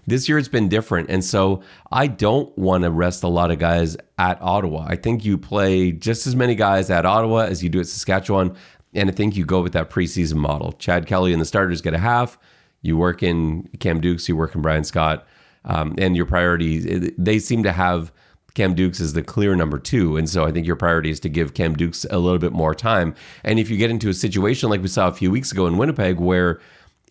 [0.08, 1.10] This year it's been different.
[1.10, 4.86] And so i don't want to rest a lot of guys at ottawa.
[4.88, 8.56] I think you play just as many guys at ottawa as you do at saskatchewan.
[8.94, 10.72] And i think you go with that preseason model.
[10.74, 12.40] Chad kelly and the starters get a half.
[12.82, 15.28] You work in cam dukes you work in bryan scott.
[15.66, 18.12] Um, and your priorities they seem to have
[18.58, 20.18] Cam Dukes is the clear number two.
[20.18, 22.74] And so I think your priority is to give Cam Dukes a little bit more
[22.74, 23.14] time.
[23.44, 25.78] And if you get into a situation like we saw a few weeks ago in
[25.78, 26.60] Winnipeg where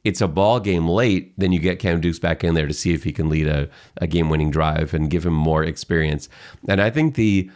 [0.02, 2.94] it's a ball game late, then you get Cam Dukes back in there to see
[2.94, 6.28] if he can lead a, a game winning drive and give him more experience.
[6.68, 7.48] And I think the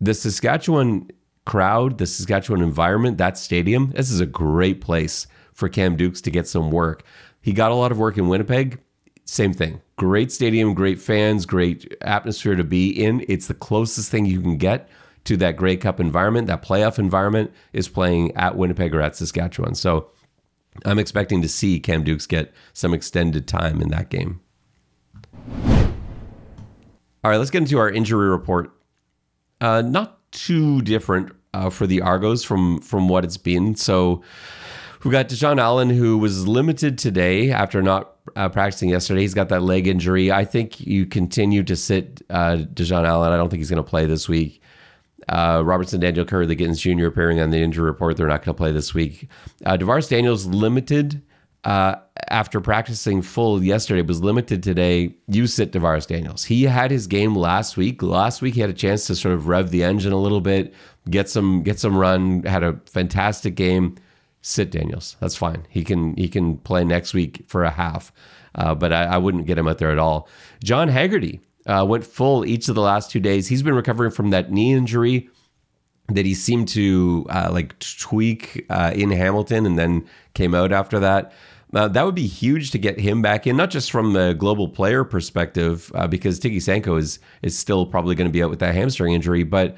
[0.00, 1.10] the Saskatchewan
[1.46, 6.30] crowd, the Saskatchewan environment, that stadium, this is a great place for Cam Dukes to
[6.30, 7.02] get some work.
[7.40, 8.78] He got a lot of work in Winnipeg
[9.26, 9.82] same thing.
[9.96, 13.24] Great stadium, great fans, great atmosphere to be in.
[13.28, 14.88] It's the closest thing you can get
[15.24, 19.74] to that Grey Cup environment, that playoff environment is playing at Winnipeg or at Saskatchewan.
[19.74, 20.08] So
[20.84, 24.40] I'm expecting to see Cam Dukes get some extended time in that game.
[27.24, 28.70] All right, let's get into our injury report.
[29.60, 33.74] Uh, not too different uh, for the Argos from from what it's been.
[33.74, 34.22] So
[35.02, 39.20] we've got Deshaun Allen, who was limited today after not uh, practicing yesterday.
[39.20, 40.32] He's got that leg injury.
[40.32, 43.32] I think you continue to sit uh, Deshaun Allen.
[43.32, 44.62] I don't think he's going to play this week.
[45.28, 47.06] Uh, Robertson Daniel Kurleigh, the Gittens Jr.
[47.06, 48.16] appearing on the injury report.
[48.16, 49.28] They're not going to play this week.
[49.64, 51.22] Uh, DaVaris Daniels limited
[51.66, 51.96] uh,
[52.28, 55.16] after practicing full yesterday, was limited today.
[55.26, 56.44] You sit DaVaris Daniels.
[56.44, 58.02] He had his game last week.
[58.02, 60.72] Last week he had a chance to sort of rev the engine a little bit,
[61.10, 62.44] get some get some run.
[62.44, 63.96] Had a fantastic game
[64.46, 65.16] sit Daniels.
[65.20, 65.66] That's fine.
[65.68, 68.12] He can he can play next week for a half,
[68.54, 70.28] uh, but I, I, wouldn't get him out there at all.
[70.62, 73.48] John Haggerty uh, went full each of the last two days.
[73.48, 75.28] He's been recovering from that knee injury
[76.08, 81.00] that he seemed to uh, like tweak uh, in Hamilton and then came out after
[81.00, 81.32] that.
[81.74, 84.68] Uh, that would be huge to get him back in, not just from the global
[84.68, 88.60] player perspective, uh, because Tigie Sankoh is is still probably going to be out with
[88.60, 89.76] that hamstring injury, but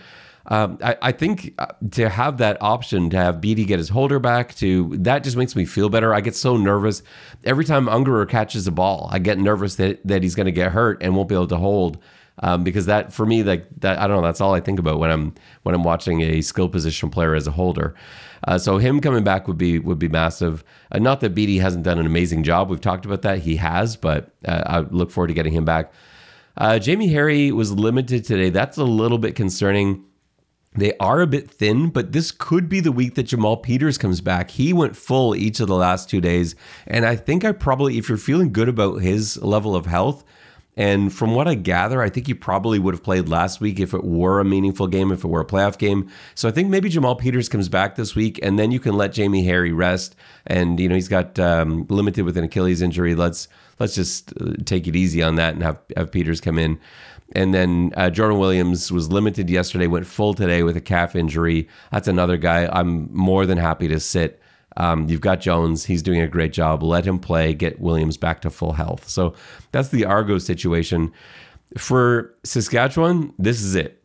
[0.48, 4.18] um, I, I, think uh, to have that option to have Bede get his holder
[4.18, 6.14] back to that just makes me feel better.
[6.14, 7.02] I get so nervous
[7.44, 9.10] every time Ungerer catches a ball.
[9.12, 11.58] I get nervous that that he's going to get hurt and won't be able to
[11.58, 11.98] hold.
[12.40, 15.00] Um, because that for me like that I don't know that's all I think about
[15.00, 15.34] when I'm
[15.64, 17.94] when I'm watching a skill position player as a holder.
[18.44, 20.64] Uh, so him coming back would be would be massive.
[20.92, 22.70] Uh, not that Bede hasn't done an amazing job.
[22.70, 23.40] We've talked about that.
[23.40, 25.92] He has, but uh, I look forward to getting him back.
[26.56, 28.50] Uh, Jamie Harry was limited today.
[28.50, 30.04] That's a little bit concerning.
[30.78, 34.20] They are a bit thin, but this could be the week that Jamal Peters comes
[34.20, 34.50] back.
[34.50, 36.54] He went full each of the last two days.
[36.86, 40.24] And I think I probably, if you're feeling good about his level of health,
[40.78, 43.92] and from what I gather, I think he probably would have played last week if
[43.92, 46.08] it were a meaningful game, if it were a playoff game.
[46.36, 49.12] So I think maybe Jamal Peters comes back this week, and then you can let
[49.12, 50.14] Jamie Harry rest.
[50.46, 53.16] And you know he's got um, limited with an Achilles injury.
[53.16, 53.48] Let's
[53.80, 56.78] let's just uh, take it easy on that and have have Peters come in.
[57.38, 61.68] And then uh, Jordan Williams was limited yesterday, went full today with a calf injury.
[61.92, 64.42] That's another guy I'm more than happy to sit.
[64.76, 65.84] Um, you've got Jones.
[65.84, 66.82] He's doing a great job.
[66.82, 69.08] Let him play, get Williams back to full health.
[69.08, 69.34] So
[69.70, 71.12] that's the Argo situation.
[71.76, 74.02] For Saskatchewan, this is it.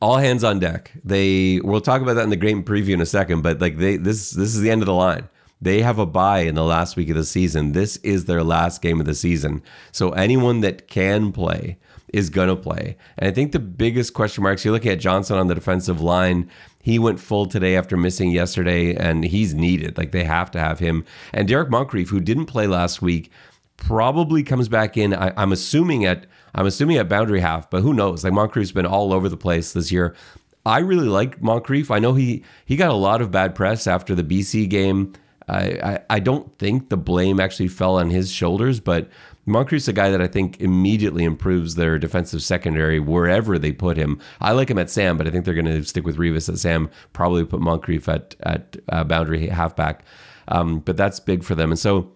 [0.00, 0.92] All hands on deck.
[1.02, 3.96] They we'll talk about that in the game preview in a second, but like they
[3.96, 5.28] this this is the end of the line.
[5.60, 7.72] They have a bye in the last week of the season.
[7.72, 9.60] This is their last game of the season.
[9.90, 11.78] So anyone that can play,
[12.12, 12.96] is going to play.
[13.18, 16.50] And I think the biggest question marks, you're looking at Johnson on the defensive line.
[16.82, 19.98] He went full today after missing yesterday, and he's needed.
[19.98, 21.04] Like they have to have him.
[21.32, 23.30] And Derrick Moncrief, who didn't play last week,
[23.76, 25.14] probably comes back in.
[25.14, 28.24] I, am assuming at I'm assuming at boundary half, but who knows?
[28.24, 30.14] Like Moncrief's been all over the place this year.
[30.66, 31.90] I really like Moncrief.
[31.90, 35.14] I know he he got a lot of bad press after the BC game.
[35.48, 39.08] I, I, I don't think the blame actually fell on his shoulders, but
[39.46, 44.20] Moncrief's a guy that I think immediately improves their defensive secondary wherever they put him.
[44.40, 46.58] I like him at Sam, but I think they're going to stick with Revis at
[46.58, 46.90] Sam.
[47.12, 50.04] Probably put Moncrief at at uh, boundary halfback.
[50.48, 52.10] Um, but that's big for them, and so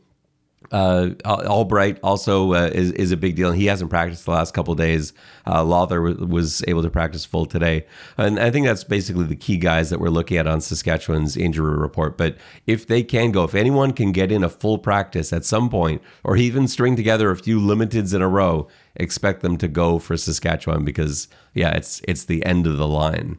[0.72, 3.52] uh, Albright also uh, is is a big deal.
[3.52, 5.12] He hasn't practiced the last couple days.
[5.46, 9.36] Uh, Lawther w- was able to practice full today, and I think that's basically the
[9.36, 12.16] key guys that we're looking at on Saskatchewan's injury report.
[12.16, 15.68] But if they can go, if anyone can get in a full practice at some
[15.68, 19.98] point, or even string together a few limiteds in a row, expect them to go
[19.98, 23.38] for Saskatchewan because yeah, it's it's the end of the line.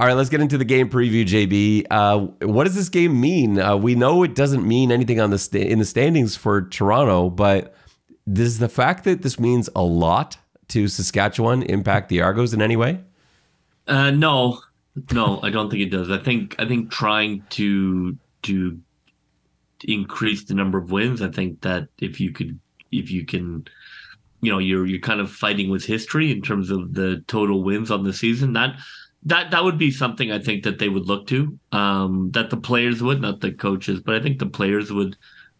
[0.00, 1.86] All right, let's get into the game preview, JB.
[1.90, 3.58] Uh, what does this game mean?
[3.58, 7.74] Uh, we know it doesn't mean anything on the in the standings for Toronto, but
[8.32, 10.36] does the fact that this means a lot
[10.68, 13.00] to Saskatchewan impact the Argos in any way?
[13.88, 14.60] Uh, no,
[15.10, 16.12] no, I don't think it does.
[16.12, 18.78] I think I think trying to to
[19.82, 21.22] increase the number of wins.
[21.22, 22.60] I think that if you could,
[22.92, 23.66] if you can,
[24.42, 27.90] you know, you're you're kind of fighting with history in terms of the total wins
[27.90, 28.52] on the season.
[28.52, 28.76] That
[29.24, 31.58] that that would be something I think that they would look to.
[31.72, 35.16] Um, that the players would, not the coaches, but I think the players would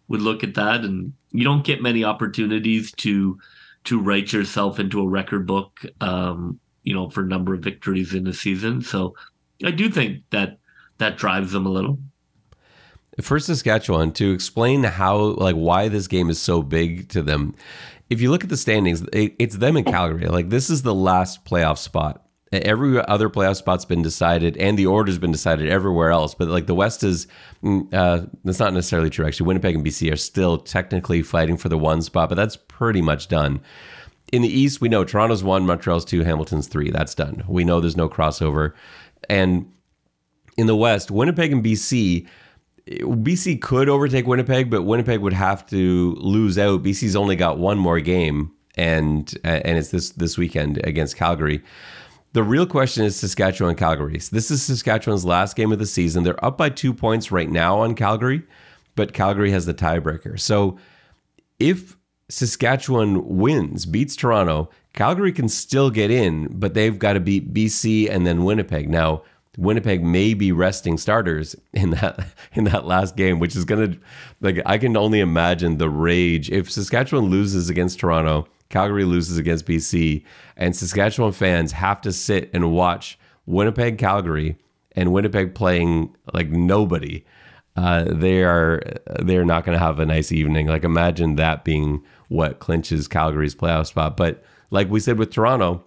[0.08, 0.84] would look at that.
[0.84, 3.38] And you don't get many opportunities to
[3.84, 5.84] to write yourself into a record book.
[6.00, 8.80] Um, you know, for number of victories in the season.
[8.80, 9.14] So
[9.62, 10.58] I do think that
[10.96, 11.98] that drives them a little.
[13.20, 17.54] For Saskatchewan, to explain how, like, why this game is so big to them,
[18.08, 20.28] if you look at the standings, it's them in Calgary.
[20.28, 22.24] Like, this is the last playoff spot.
[22.50, 26.34] Every other playoff spot's been decided, and the order's been decided everywhere else.
[26.34, 27.26] But like the West is,
[27.62, 29.26] mm, uh, that's not necessarily true.
[29.26, 33.02] Actually, Winnipeg and BC are still technically fighting for the one spot, but that's pretty
[33.02, 33.60] much done
[34.32, 36.90] in the East, we know Toronto's one, Montreal's two, Hamilton's three.
[36.90, 37.44] That's done.
[37.48, 38.72] We know there's no crossover.
[39.28, 39.70] And
[40.56, 42.26] in the West, Winnipeg and BC,
[42.86, 46.82] BC could overtake Winnipeg, but Winnipeg would have to lose out.
[46.82, 51.62] BC's only got one more game, and and it's this this weekend against Calgary.
[52.32, 54.18] The real question is Saskatchewan Calgary.
[54.30, 56.24] This is Saskatchewan's last game of the season.
[56.24, 58.42] They're up by two points right now on Calgary,
[58.94, 60.38] but Calgary has the tiebreaker.
[60.38, 60.78] So
[61.58, 61.96] if
[62.28, 68.10] Saskatchewan wins, beats Toronto, Calgary can still get in, but they've got to beat BC
[68.10, 68.90] and then Winnipeg.
[68.90, 69.22] Now,
[69.56, 73.96] Winnipeg may be resting starters in that in that last game, which is gonna
[74.40, 79.66] like I can only imagine the rage if Saskatchewan loses against Toronto, Calgary loses against
[79.66, 80.24] BC,
[80.56, 84.58] and Saskatchewan fans have to sit and watch Winnipeg, Calgary,
[84.92, 87.24] and Winnipeg playing like nobody.
[87.76, 88.82] Uh, they are
[89.20, 90.66] they are not going to have a nice evening.
[90.66, 94.16] Like imagine that being what clinches Calgary's playoff spot.
[94.16, 95.84] But like we said with Toronto,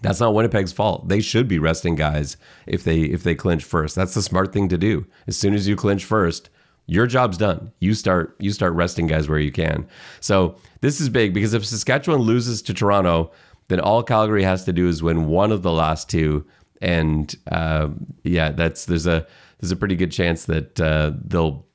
[0.00, 1.08] that's not Winnipeg's fault.
[1.08, 3.96] They should be resting guys if they if they clinch first.
[3.96, 5.06] That's the smart thing to do.
[5.26, 6.50] As soon as you clinch first,
[6.88, 7.70] your job's done.
[7.78, 9.86] You start you start resting guys where you can.
[10.20, 13.30] So this is big because if Saskatchewan loses to Toronto,
[13.68, 16.44] then all Calgary has to do is win one of the last two,
[16.80, 17.88] and uh,
[18.24, 19.26] yeah, that's there's a
[19.60, 21.66] there's a pretty good chance that uh, they'll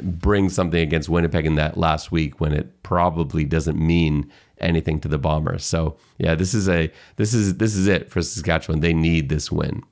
[0.00, 5.08] bring something against Winnipeg in that last week when it probably doesn't mean anything to
[5.08, 5.64] the Bombers.
[5.64, 8.78] So yeah, this is a this is this is it for Saskatchewan.
[8.78, 9.82] They need this win.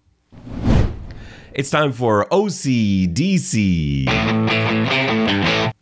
[1.52, 4.04] It's time for OCDC.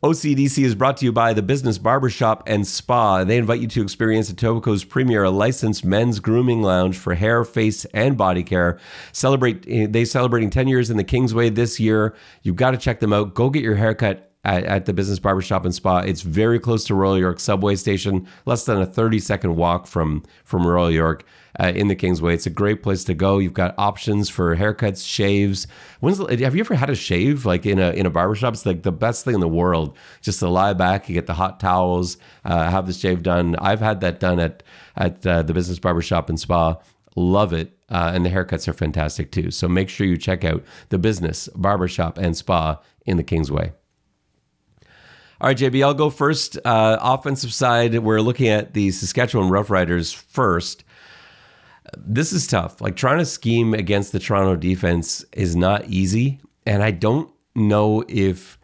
[0.02, 3.24] OCDC is brought to you by the Business Barbershop and Spa.
[3.24, 8.16] They invite you to experience Etobicoke's premier licensed men's grooming lounge for hair, face, and
[8.16, 8.78] body care.
[9.12, 12.14] Celebrate eh, they celebrating 10 years in the Kingsway this year.
[12.42, 13.34] You've got to check them out.
[13.34, 15.98] Go get your haircut at, at, the Business Barbershop and Spa.
[15.98, 20.22] It's very close to Royal York subway station, less than a 30 second walk from,
[20.44, 21.24] from Royal York
[21.60, 22.34] uh, in the Kingsway.
[22.34, 23.38] It's a great place to go.
[23.38, 25.66] You've got options for haircuts, shaves.
[26.00, 28.54] When's the, have you ever had a shave like in a in a barbershop?
[28.54, 29.96] It's like the best thing in the world.
[30.22, 33.56] Just to lie back, you get the hot towels, uh, have the shave done.
[33.56, 34.62] I've had that done at
[34.96, 36.76] at uh, the Business Barbershop and Spa.
[37.16, 37.72] Love it.
[37.90, 39.50] Uh, and the haircuts are fantastic too.
[39.50, 43.72] So make sure you check out the Business Barbershop and Spa in the Kingsway.
[45.40, 46.58] All right, JB, I'll go first.
[46.64, 50.82] Uh, offensive side, we're looking at the Saskatchewan Roughriders first.
[51.96, 52.80] This is tough.
[52.80, 58.04] Like trying to scheme against the Toronto defense is not easy, and I don't know
[58.08, 58.58] if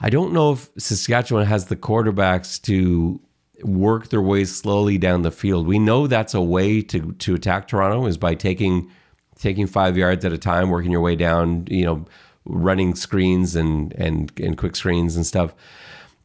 [0.00, 3.20] I don't know if Saskatchewan has the quarterbacks to
[3.62, 5.68] work their way slowly down the field.
[5.68, 8.90] We know that's a way to to attack Toronto is by taking
[9.38, 11.68] taking five yards at a time, working your way down.
[11.70, 12.06] You know,
[12.46, 15.54] running screens and and and quick screens and stuff.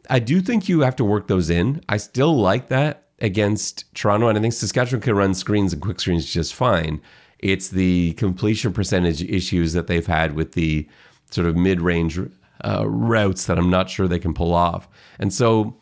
[0.09, 1.81] I do think you have to work those in.
[1.89, 5.99] I still like that against Toronto, and I think Saskatchewan can run screens and quick
[5.99, 7.01] screens just fine.
[7.39, 10.87] It's the completion percentage issues that they've had with the
[11.31, 12.19] sort of mid range
[12.63, 14.87] uh, routes that I'm not sure they can pull off.
[15.19, 15.77] And so,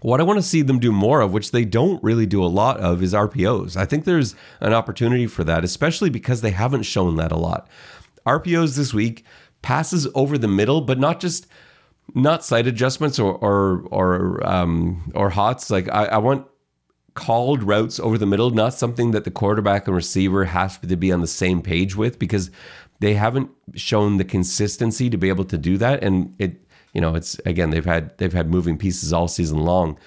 [0.00, 2.46] what I want to see them do more of, which they don't really do a
[2.46, 3.76] lot of, is RPOs.
[3.76, 7.68] I think there's an opportunity for that, especially because they haven't shown that a lot.
[8.24, 9.24] RPOs this week
[9.62, 11.48] passes over the middle, but not just
[12.14, 15.70] not sight adjustments or or or um, or hots.
[15.70, 16.46] Like I, I want
[17.14, 21.10] called routes over the middle, not something that the quarterback and receiver has to be
[21.10, 22.50] on the same page with because
[23.00, 26.02] they haven't shown the consistency to be able to do that.
[26.02, 29.98] And it, you know, it's again they've had they've had moving pieces all season long.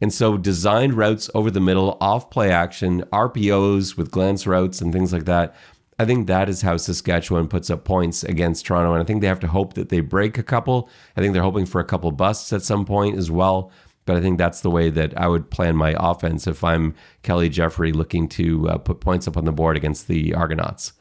[0.00, 4.92] And so designed routes over the middle, off play action, RPOs with glance routes and
[4.92, 5.54] things like that
[5.98, 8.92] I think that is how Saskatchewan puts up points against Toronto.
[8.92, 10.88] And I think they have to hope that they break a couple.
[11.16, 13.70] I think they're hoping for a couple busts at some point as well.
[14.04, 17.48] But I think that's the way that I would plan my offense if I'm Kelly
[17.48, 20.92] Jeffrey looking to uh, put points up on the board against the Argonauts.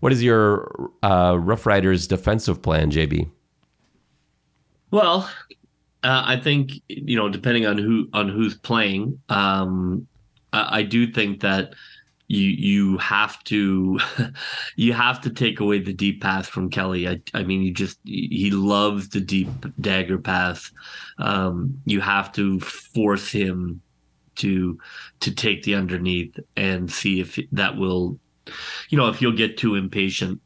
[0.00, 3.30] What is your uh, Roughriders defensive plan, JB?
[4.90, 5.30] Well,
[6.04, 10.06] uh, I think you know, depending on who on who's playing, um,
[10.52, 11.74] I, I do think that
[12.28, 13.98] you you have to
[14.76, 17.08] you have to take away the deep pass from Kelly.
[17.08, 19.48] I, I mean, you just he loves the deep
[19.80, 20.70] dagger pass.
[21.18, 23.80] Um, you have to force him
[24.36, 24.78] to
[25.20, 28.18] to take the underneath and see if that will,
[28.90, 30.40] you know, if you'll get too impatient.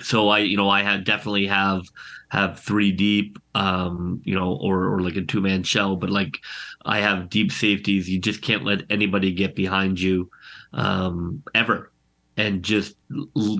[0.00, 1.82] So I, you know, I had definitely have
[2.28, 6.38] have three deep, um, you know, or or like a two man shell, but like
[6.84, 8.10] I have deep safeties.
[8.10, 10.30] You just can't let anybody get behind you
[10.72, 11.92] um, ever
[12.36, 12.96] and just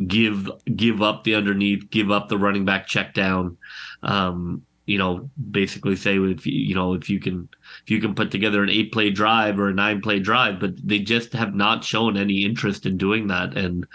[0.06, 3.56] give give up the underneath, give up the running back check down.
[4.02, 7.48] Um, you know, basically say if you, you know if you can
[7.84, 10.72] if you can put together an eight play drive or a nine play drive, but
[10.86, 13.56] they just have not shown any interest in doing that.
[13.56, 13.86] And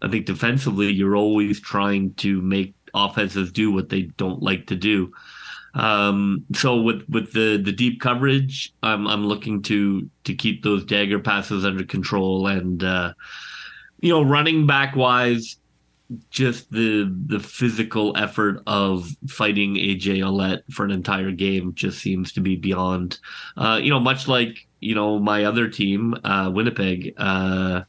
[0.00, 4.76] I think defensively, you're always trying to make offenses do what they don't like to
[4.76, 5.12] do.
[5.74, 10.84] Um, so with with the the deep coverage, I'm I'm looking to to keep those
[10.84, 13.14] dagger passes under control and uh,
[14.00, 15.56] you know running back wise,
[16.30, 22.32] just the the physical effort of fighting AJ Ouellette for an entire game just seems
[22.32, 23.18] to be beyond.
[23.56, 27.14] Uh, you know, much like you know my other team, uh, Winnipeg.
[27.16, 27.82] Uh,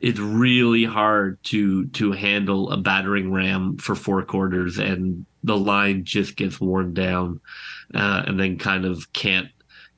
[0.00, 6.04] it's really hard to to handle a battering ram for four quarters and the line
[6.04, 7.40] just gets worn down
[7.94, 9.48] uh, and then kind of can't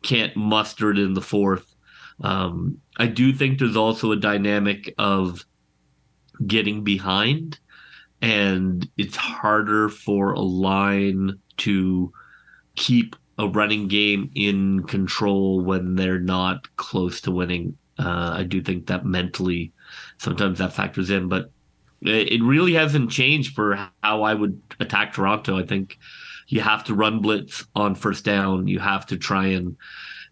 [0.03, 1.75] can't muster it in the fourth.
[2.21, 5.45] Um, i do think there's also a dynamic of
[6.47, 7.59] getting behind
[8.21, 12.13] and it's harder for a line to
[12.77, 17.77] keep a running game in control when they're not close to winning.
[17.99, 19.73] Uh, i do think that mentally
[20.23, 21.29] sometimes that factors in.
[21.29, 21.51] But
[22.03, 25.59] it really hasn't changed for how I would attack Toronto.
[25.59, 25.99] I think
[26.49, 28.67] you have to run blitz on first down.
[28.67, 29.77] You have to try and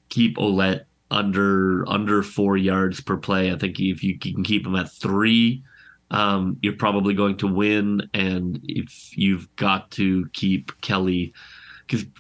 [0.09, 3.53] keep Ouellette under under four yards per play.
[3.53, 5.63] I think if you can keep him at three,
[6.11, 8.09] um, you're probably going to win.
[8.15, 11.33] And if you've got to keep Kelly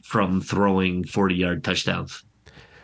[0.02, 2.24] from throwing 40 yard touchdowns.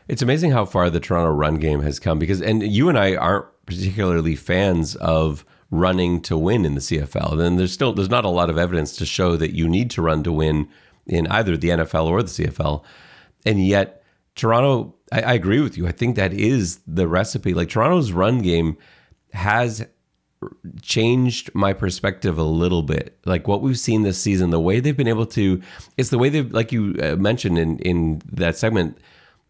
[0.09, 3.16] It's amazing how far the Toronto run game has come because, and you and I
[3.16, 7.36] aren't particularly fans of running to win in the CFL.
[7.36, 10.02] Then there's still there's not a lot of evidence to show that you need to
[10.02, 10.68] run to win
[11.06, 12.82] in either the NFL or the CFL.
[13.44, 14.02] And yet
[14.34, 15.86] Toronto, I, I agree with you.
[15.86, 17.54] I think that is the recipe.
[17.54, 18.76] Like Toronto's run game
[19.32, 19.86] has
[20.82, 23.18] changed my perspective a little bit.
[23.24, 25.60] Like what we've seen this season, the way they've been able to,
[25.96, 28.98] it's the way they've, like you uh, mentioned in in that segment,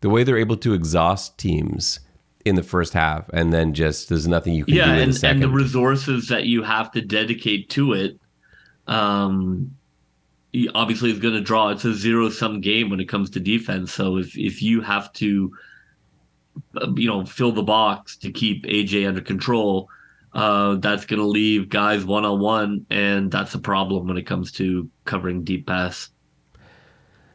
[0.01, 2.01] the way they're able to exhaust teams
[2.47, 5.03] in the first half, and then just there's nothing you can yeah, do.
[5.03, 8.21] and, and the resources that you have to dedicate to it,
[8.87, 9.77] um,
[10.75, 11.71] obviously is going to draw.
[11.71, 13.93] It's a zero sum game when it comes to defense.
[13.93, 15.53] So if if you have to,
[16.81, 19.89] uh, you know, fill the box to keep AJ under control,
[20.33, 24.27] uh, that's going to leave guys one on one, and that's a problem when it
[24.27, 26.11] comes to covering deep pass.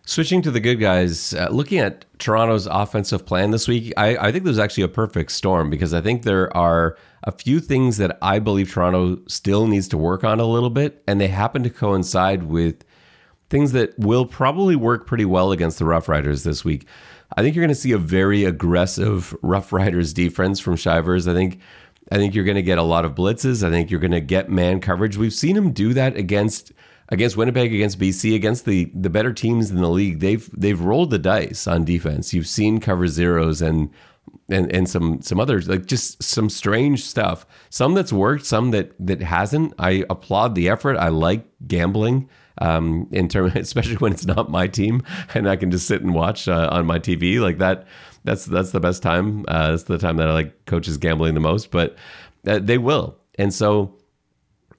[0.04, 4.32] Switching to the good guys, uh, looking at Toronto's offensive plan this week, I, I
[4.32, 8.18] think there's actually a perfect storm because I think there are a few things that
[8.22, 11.70] I believe Toronto still needs to work on a little bit, and they happen to
[11.70, 12.84] coincide with
[13.52, 16.88] things that will probably work pretty well against the Roughriders this week.
[17.38, 21.28] I think you're going to see a very aggressive Roughriders defense from Shivers.
[21.28, 21.60] I think
[22.12, 23.66] I think you're going to get a lot of blitzes.
[23.66, 25.16] I think you're going to get man coverage.
[25.16, 26.74] We've seen him do that against
[27.12, 31.12] against Winnipeg, against BC, against the the better teams in the league, they've they've rolled
[31.12, 32.34] the dice on defense.
[32.34, 33.92] You've seen cover zeros and
[34.50, 37.46] and and some some others like just some strange stuff.
[37.70, 39.74] Some that's worked, some that that hasn't.
[39.78, 40.98] I applaud the effort.
[40.98, 42.30] I like gambling.
[42.58, 45.04] Um, in terms, especially when it's not my team
[45.34, 47.88] and I can just sit and watch uh, on my TV like that.
[48.24, 49.46] That's that's the best time.
[49.48, 51.72] Uh, that's the time that I like coaches gambling the most.
[51.72, 51.96] But
[52.46, 53.98] uh, they will, and so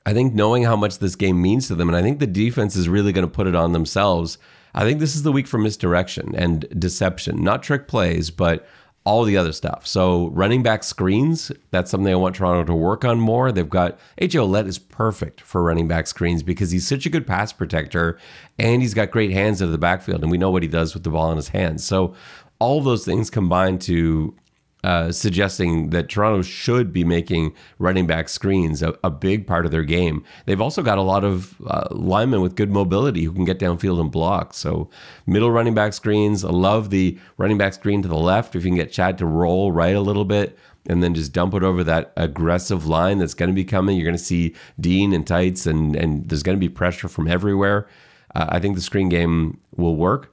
[0.04, 2.76] I think knowing how much this game means to them, and I think the defense
[2.76, 4.38] is really going to put it on themselves.
[4.74, 8.66] I think this is the week for misdirection and deception, not trick plays, but
[9.04, 9.86] all the other stuff.
[9.86, 13.50] So running back screens, that's something I want Toronto to work on more.
[13.50, 17.26] They've got AJ Ouellette is perfect for running back screens because he's such a good
[17.26, 18.18] pass protector
[18.60, 20.94] and he's got great hands out of the backfield, and we know what he does
[20.94, 21.84] with the ball in his hands.
[21.84, 22.14] So
[22.58, 24.36] all those things combine to
[24.84, 29.70] uh, suggesting that Toronto should be making running back screens a, a, big part of
[29.70, 30.24] their game.
[30.46, 34.00] They've also got a lot of uh, linemen with good mobility who can get downfield
[34.00, 34.54] and block.
[34.54, 34.90] So,
[35.24, 36.44] middle running back screens.
[36.44, 38.56] I love the running back screen to the left.
[38.56, 40.58] If you can get Chad to roll right a little bit
[40.88, 44.04] and then just dump it over that aggressive line that's going to be coming, you're
[44.04, 47.86] going to see Dean and tights, and, and there's going to be pressure from everywhere.
[48.34, 50.32] Uh, I think the screen game will work.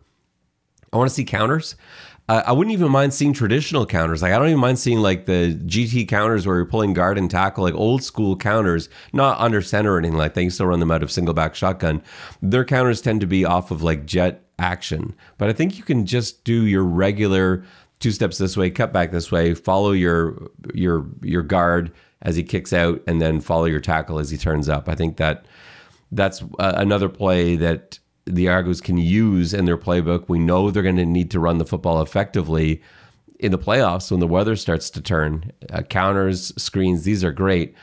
[0.92, 1.76] I want to see counters.
[2.30, 4.22] I wouldn't even mind seeing traditional counters.
[4.22, 7.30] Like I don't even mind seeing like the GT counters where you're pulling guard and
[7.30, 10.44] tackle, like old school counters, not under center or anything like that.
[10.44, 12.04] You still run them out of single back shotgun.
[12.42, 16.06] Their counters tend to be off of like jet action, but I think you can
[16.06, 17.64] just do your regular
[18.00, 22.44] two steps this way, cut back this way, follow your your your guard as he
[22.44, 24.88] kicks out, and then follow your tackle as he turns up.
[24.88, 25.46] I think that
[26.12, 27.98] that's uh, another play that
[28.30, 30.26] the Argos can use in their playbook.
[30.28, 32.82] We know they're going to need to run the football effectively
[33.40, 35.52] in the playoffs when the weather starts to turn.
[35.72, 37.74] Uh, counters, screens, these are great.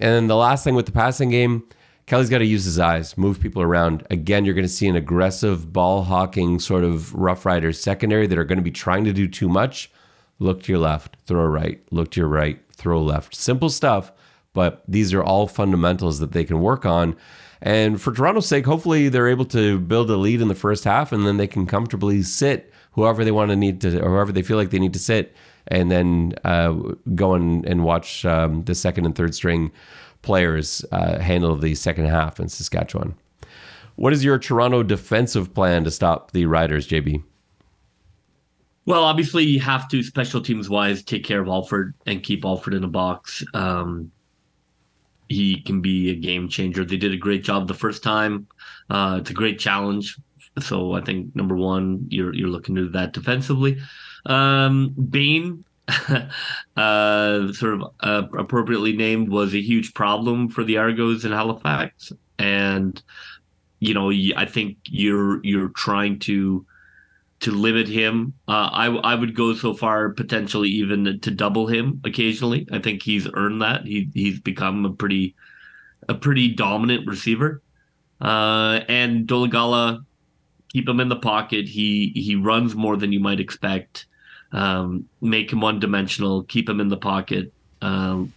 [0.00, 1.66] And then the last thing with the passing game,
[2.06, 4.06] Kelly's got to use his eyes, move people around.
[4.10, 8.38] Again, you're going to see an aggressive ball hawking sort of rough riders secondary that
[8.38, 9.90] are going to be trying to do too much.
[10.38, 11.80] Look to your left, throw right.
[11.90, 13.34] Look to your right, throw left.
[13.34, 14.12] Simple stuff,
[14.52, 17.16] but these are all fundamentals that they can work on.
[17.64, 21.12] And for Toronto's sake, hopefully they're able to build a lead in the first half
[21.12, 24.42] and then they can comfortably sit whoever they want to need to, or whoever they
[24.42, 25.34] feel like they need to sit,
[25.68, 26.72] and then uh,
[27.14, 29.72] go and, and watch um, the second and third string
[30.22, 33.14] players uh, handle the second half in Saskatchewan.
[33.96, 37.22] What is your Toronto defensive plan to stop the Riders, JB?
[38.86, 42.74] Well, obviously, you have to special teams wise take care of Alford and keep Alford
[42.74, 43.42] in the box.
[43.54, 44.12] Um,
[45.28, 46.84] he can be a game changer.
[46.84, 48.46] They did a great job the first time.
[48.90, 50.16] Uh, it's a great challenge.
[50.60, 53.78] So I think number one, you're you're looking to that defensively.
[54.26, 55.64] Um, Bane,
[56.76, 62.12] uh, sort of uh, appropriately named, was a huge problem for the Argos in Halifax,
[62.38, 63.02] and
[63.80, 66.64] you know I think you're you're trying to
[67.44, 68.32] to limit him.
[68.48, 72.66] Uh, I I would go so far potentially even to double him occasionally.
[72.72, 73.84] I think he's earned that.
[73.84, 75.34] He he's become a pretty
[76.08, 77.62] a pretty dominant receiver.
[78.20, 80.04] Uh, and Dolegala,
[80.72, 81.68] keep him in the pocket.
[81.68, 84.06] He he runs more than you might expect.
[84.52, 86.44] Um, make him one dimensional.
[86.44, 87.52] Keep him in the pocket.
[87.82, 88.32] Um,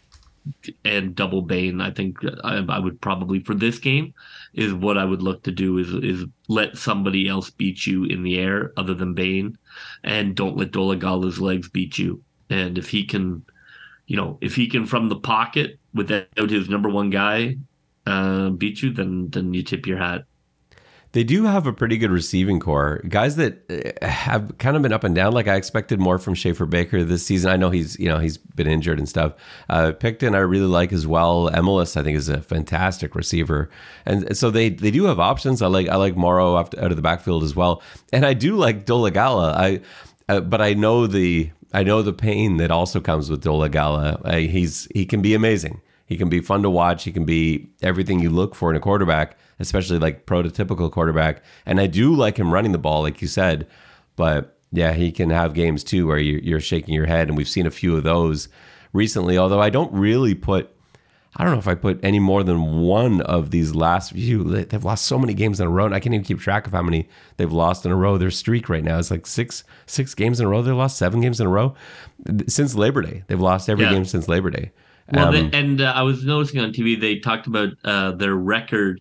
[0.84, 1.80] and double Bane.
[1.80, 4.14] I think I, I, would probably for this game
[4.58, 8.24] is what I would look to do is is let somebody else beat you in
[8.24, 9.58] the air other than Bane,
[10.04, 12.24] and don't let Dolegala's legs beat you.
[12.50, 13.46] And if he can,
[14.08, 17.58] you know, if he can from the pocket without his number one guy
[18.08, 20.26] uh, beat you, then then you tip your hat.
[21.14, 23.02] They do have a pretty good receiving core.
[23.08, 23.64] Guys that
[24.02, 25.34] uh, have kind of been up and down.
[25.34, 27.50] Like I expected more from Schaffer-Baker this season.
[27.50, 29.34] I know he's you know he's been injured and stuff.
[29.70, 31.48] Uh, Picton I really like as well.
[31.48, 33.70] Emilus I think is a fantastic receiver,
[34.06, 35.62] and so they they do have options.
[35.62, 37.82] I like I like Morrow out of the backfield as well,
[38.12, 39.54] and I do like Dolegala.
[39.54, 39.82] I
[40.30, 44.22] uh, but I know the I know the pain that also comes with Dolegala.
[44.24, 45.82] Uh, he's he can be amazing.
[46.06, 47.04] He can be fun to watch.
[47.04, 51.44] He can be everything you look for in a quarterback, especially like prototypical quarterback.
[51.66, 53.68] And I do like him running the ball, like you said.
[54.16, 57.66] But yeah, he can have games too where you're shaking your head, and we've seen
[57.66, 58.50] a few of those
[58.94, 59.38] recently.
[59.38, 60.70] Although I don't really put,
[61.36, 64.44] I don't know if I put any more than one of these last few.
[64.44, 66.74] They've lost so many games in a row, and I can't even keep track of
[66.74, 68.18] how many they've lost in a row.
[68.18, 70.62] Their streak right now is like six six games in a row.
[70.62, 71.76] They lost seven games in a row
[72.48, 73.24] since Labor Day.
[73.28, 73.92] They've lost every yeah.
[73.92, 74.72] game since Labor Day.
[75.14, 78.36] Well, um, they, and uh, I was noticing on TV they talked about uh, their
[78.36, 79.00] record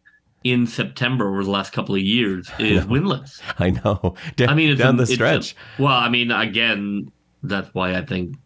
[0.51, 3.41] in September over the last couple of years is winless.
[3.59, 4.15] I know.
[4.47, 5.57] I mean, it's down a, the stretch.
[5.79, 7.11] A, well, I mean, again,
[7.43, 8.37] that's why I think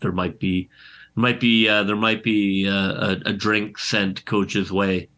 [0.00, 0.68] there might be
[1.14, 5.08] might be uh, there might be uh, a, a, drink sent coach's way.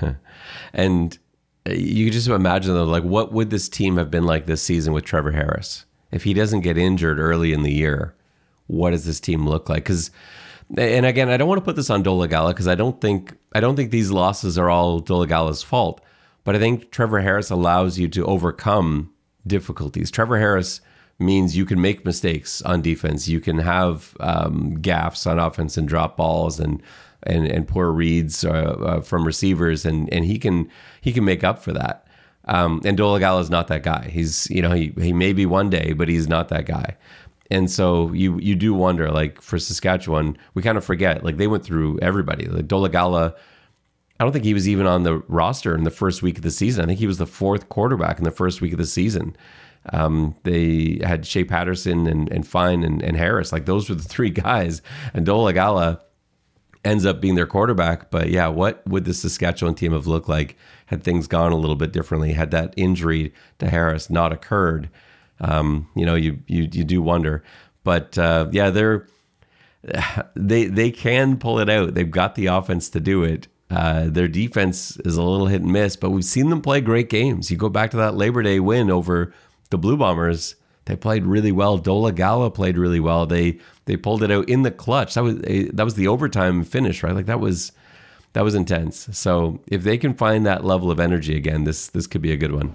[0.72, 1.18] and
[1.68, 4.92] uh, you just imagine though, like, what would this team have been like this season
[4.92, 8.14] with Trevor Harris if he doesn't get injured early in the year?
[8.68, 9.84] What does this team look like?
[9.84, 10.10] Because
[10.76, 13.60] and again, I don't want to put this on Dolegala because I don't think I
[13.60, 16.00] don't think these losses are all Dolegala's fault.
[16.44, 19.12] But I think Trevor Harris allows you to overcome
[19.46, 20.10] difficulties.
[20.10, 20.80] Trevor Harris
[21.18, 23.26] means you can make mistakes on defense.
[23.26, 26.82] You can have um, gaffes on offense and drop balls and
[27.22, 31.44] and, and poor reads uh, uh, from receivers, and and he can he can make
[31.44, 32.06] up for that.
[32.48, 34.08] Um, and Dolegala is not that guy.
[34.08, 36.96] He's you know he he may be one day, but he's not that guy
[37.50, 41.46] and so you you do wonder like for Saskatchewan we kind of forget like they
[41.46, 43.34] went through everybody like Dolegala
[44.18, 46.50] I don't think he was even on the roster in the first week of the
[46.50, 49.36] season I think he was the fourth quarterback in the first week of the season
[49.92, 53.52] Um, they had Shea Patterson and, and Fine and, and Harris.
[53.52, 54.82] Like those were the three guys.
[55.14, 56.00] And Dolegala
[56.84, 58.10] ends up being their quarterback.
[58.10, 61.76] But yeah, what would the Saskatchewan team have looked like had things gone a little
[61.76, 62.32] bit differently?
[62.32, 64.88] Had that injury to Harris not occurred?
[65.40, 67.42] Um, you know, you you you do wonder.
[67.84, 69.06] But uh, yeah, they're
[70.36, 71.94] they they can pull it out.
[71.94, 73.48] They've got the offense to do it.
[73.70, 77.10] Uh, their defense is a little hit and miss, but we've seen them play great
[77.10, 77.50] games.
[77.50, 79.32] You go back to that Labor Day win over
[79.70, 80.54] the Blue Bombers.
[80.84, 81.78] They played really well.
[81.78, 83.26] Dolegala played really well.
[83.26, 85.14] They they pulled it out in the clutch.
[85.14, 87.14] That was a, that was the overtime finish, right?
[87.14, 87.72] Like that was
[88.34, 89.08] that was intense.
[89.12, 92.36] So if they can find that level of energy again, this this could be a
[92.36, 92.72] good one.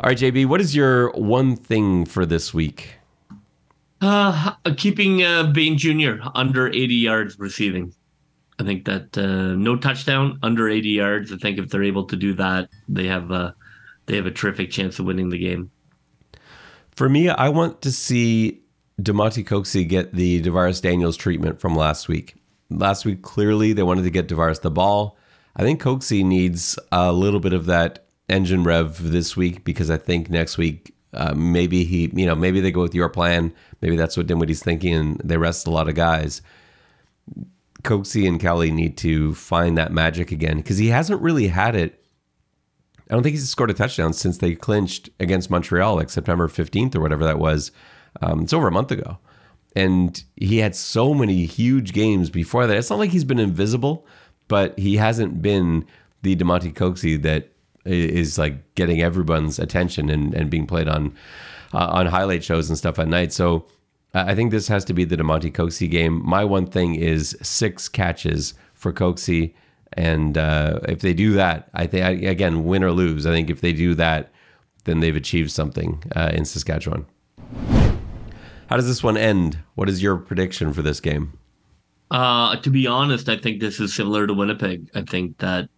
[0.00, 2.96] All right, JB, what is your one thing for this week?
[4.00, 6.14] Uh, keeping uh, Bane Jr.
[6.34, 7.94] under 80 yards receiving.
[8.58, 11.32] I think that uh, no touchdown under 80 yards.
[11.32, 13.52] I think if they're able to do that, they have uh,
[14.06, 15.70] they have a terrific chance of winning the game.
[16.90, 18.62] For me, I want to see
[19.00, 22.34] Damonte Coxie get the DaVaris Daniels treatment from last week.
[22.68, 25.16] Last week, clearly they wanted to get DaVaris the ball.
[25.54, 29.96] I think Coxie needs a little bit of that engine rev this week because I
[29.96, 33.52] think next week uh, maybe he, you know, maybe they go with your plan.
[33.80, 36.42] Maybe that's what Dinwiddie's thinking, and they rest a lot of guys.
[37.82, 42.02] Coxie and Kelly need to find that magic again because he hasn't really had it.
[43.10, 46.96] I don't think he's scored a touchdown since they clinched against Montreal, like September 15th
[46.96, 47.70] or whatever that was.
[48.22, 49.18] Um, it's over a month ago.
[49.76, 52.76] And he had so many huge games before that.
[52.76, 54.06] It's not like he's been invisible,
[54.48, 55.84] but he hasn't been
[56.22, 57.50] the Damonte Coxie that
[57.84, 61.14] is like getting everyone's attention and, and being played on
[61.72, 63.32] uh, on highlight shows and stuff at night.
[63.32, 63.66] So
[64.14, 66.24] I think this has to be the Damonte Coxie game.
[66.24, 69.54] My one thing is six catches for Coxie.
[69.94, 73.60] And uh, if they do that, I think, again, win or lose, I think if
[73.60, 74.30] they do that,
[74.84, 77.06] then they've achieved something uh, in Saskatchewan.
[78.68, 79.58] How does this one end?
[79.74, 81.32] What is your prediction for this game?
[82.10, 84.90] Uh, to be honest, I think this is similar to Winnipeg.
[84.94, 85.68] I think that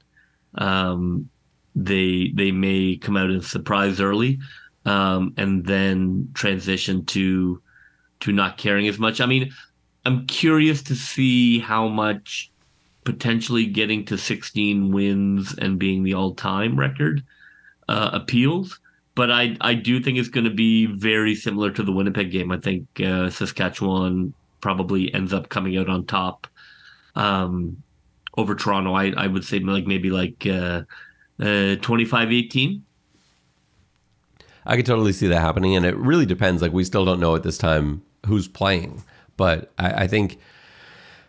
[0.56, 1.28] um,
[1.76, 4.40] they they may come out and surprise early,
[4.86, 7.62] um, and then transition to
[8.20, 9.20] to not caring as much.
[9.20, 9.52] I mean,
[10.06, 12.50] I'm curious to see how much
[13.04, 17.22] potentially getting to 16 wins and being the all-time record
[17.88, 18.80] uh, appeals.
[19.14, 22.50] But I I do think it's going to be very similar to the Winnipeg game.
[22.50, 26.46] I think uh, Saskatchewan probably ends up coming out on top
[27.14, 27.82] um,
[28.36, 28.94] over Toronto.
[28.94, 30.82] I I would say like maybe like uh,
[31.40, 32.82] uh 25-18.
[34.66, 36.60] I could totally see that happening, and it really depends.
[36.60, 39.04] Like we still don't know at this time who's playing,
[39.36, 40.38] but I, I think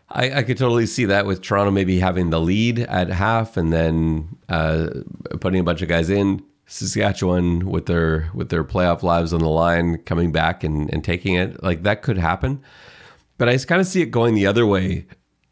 [0.10, 3.72] I, I, could totally see that with Toronto maybe having the lead at half and
[3.72, 4.90] then uh,
[5.40, 6.44] putting a bunch of guys in.
[6.70, 11.36] Saskatchewan with their with their playoff lives on the line, coming back and, and taking
[11.36, 12.62] it like that could happen.
[13.38, 15.06] But I just kind of see it going the other way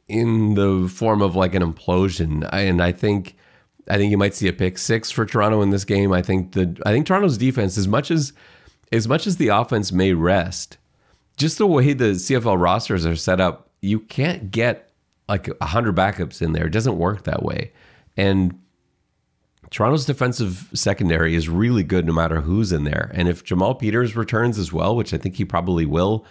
[0.07, 3.37] in the form of like an implosion, I, and I think
[3.89, 6.11] I think you might see a pick six for Toronto in this game.
[6.11, 8.33] I think the I think Toronto's defense, as much as
[8.91, 10.77] as much as the offense may rest,
[11.37, 14.91] just the way the CFL rosters are set up, you can't get
[15.27, 16.67] like hundred backups in there.
[16.67, 17.71] It doesn't work that way.
[18.17, 18.59] And
[19.71, 23.11] Toronto's defensive secondary is really good no matter who's in there.
[23.13, 26.25] And if Jamal Peters returns as well, which I think he probably will,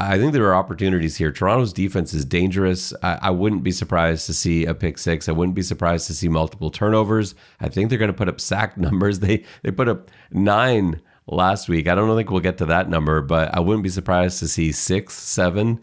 [0.00, 1.30] I think there are opportunities here.
[1.30, 2.92] Toronto's defense is dangerous.
[3.02, 5.28] I, I, wouldn't be surprised to see a pick six.
[5.28, 7.34] I wouldn't be surprised to see multiple turnovers.
[7.60, 9.20] I think they're going to put up sack numbers.
[9.20, 11.88] They they put up nine last week.
[11.88, 14.72] I don't think we'll get to that number, but I wouldn't be surprised to see
[14.72, 15.80] six, seven,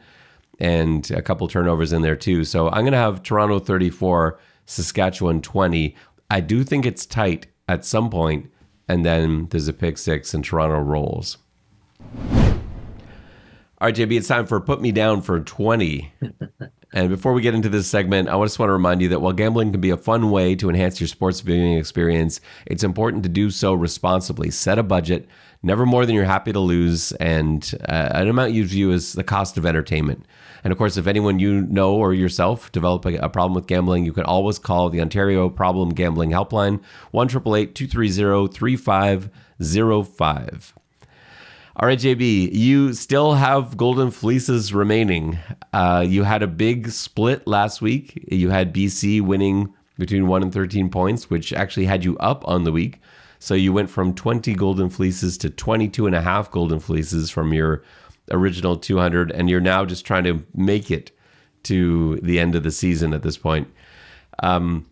[0.59, 2.43] and a couple turnovers in there too.
[2.43, 5.95] So I'm going to have Toronto 34, Saskatchewan 20.
[6.29, 8.51] I do think it's tight at some point,
[8.87, 11.37] and then there's a pick six and Toronto rolls.
[13.83, 16.09] All right, JB, it's time for Put Me Down for 20.
[16.93, 19.33] and before we get into this segment, I just want to remind you that while
[19.33, 23.29] gambling can be a fun way to enhance your sports viewing experience, it's important to
[23.29, 24.51] do so responsibly.
[24.51, 25.27] Set a budget,
[25.63, 29.23] never more than you're happy to lose, and uh, an amount you view as the
[29.25, 30.25] cost of entertainment.
[30.63, 34.05] And of course, if anyone you know or yourself develop a, a problem with gambling,
[34.05, 36.79] you can always call the Ontario Problem Gambling Helpline,
[37.11, 40.73] 1 230 3505.
[41.75, 45.39] All right, JB, you still have golden fleeces remaining.
[45.73, 48.27] Uh, you had a big split last week.
[48.31, 52.63] You had BC winning between 1 and 13 points, which actually had you up on
[52.63, 53.01] the week.
[53.39, 57.53] So you went from 20 golden fleeces to 22 and a half golden fleeces from
[57.53, 57.83] your
[58.29, 61.09] original 200, and you're now just trying to make it
[61.63, 63.67] to the end of the season at this point.
[64.43, 64.85] Um,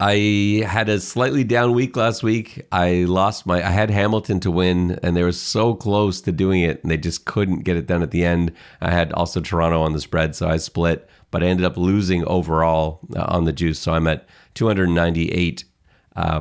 [0.00, 2.66] I had a slightly down week last week.
[2.72, 3.64] I lost my.
[3.64, 6.96] I had Hamilton to win, and they were so close to doing it, and they
[6.96, 8.50] just couldn't get it done at the end.
[8.80, 12.26] I had also Toronto on the spread, so I split, but I ended up losing
[12.26, 13.78] overall uh, on the juice.
[13.78, 14.26] So I'm at
[14.56, 15.62] 298.86
[16.16, 16.40] uh,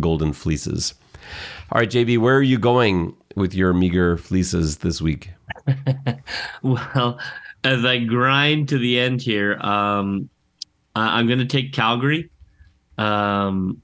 [0.00, 0.94] golden fleeces.
[1.70, 5.30] All right, JB, where are you going with your meager fleeces this week?
[6.62, 7.18] well,
[7.64, 10.30] as I grind to the end here, um,
[10.94, 12.30] I'm going to take Calgary.
[12.98, 13.80] Um,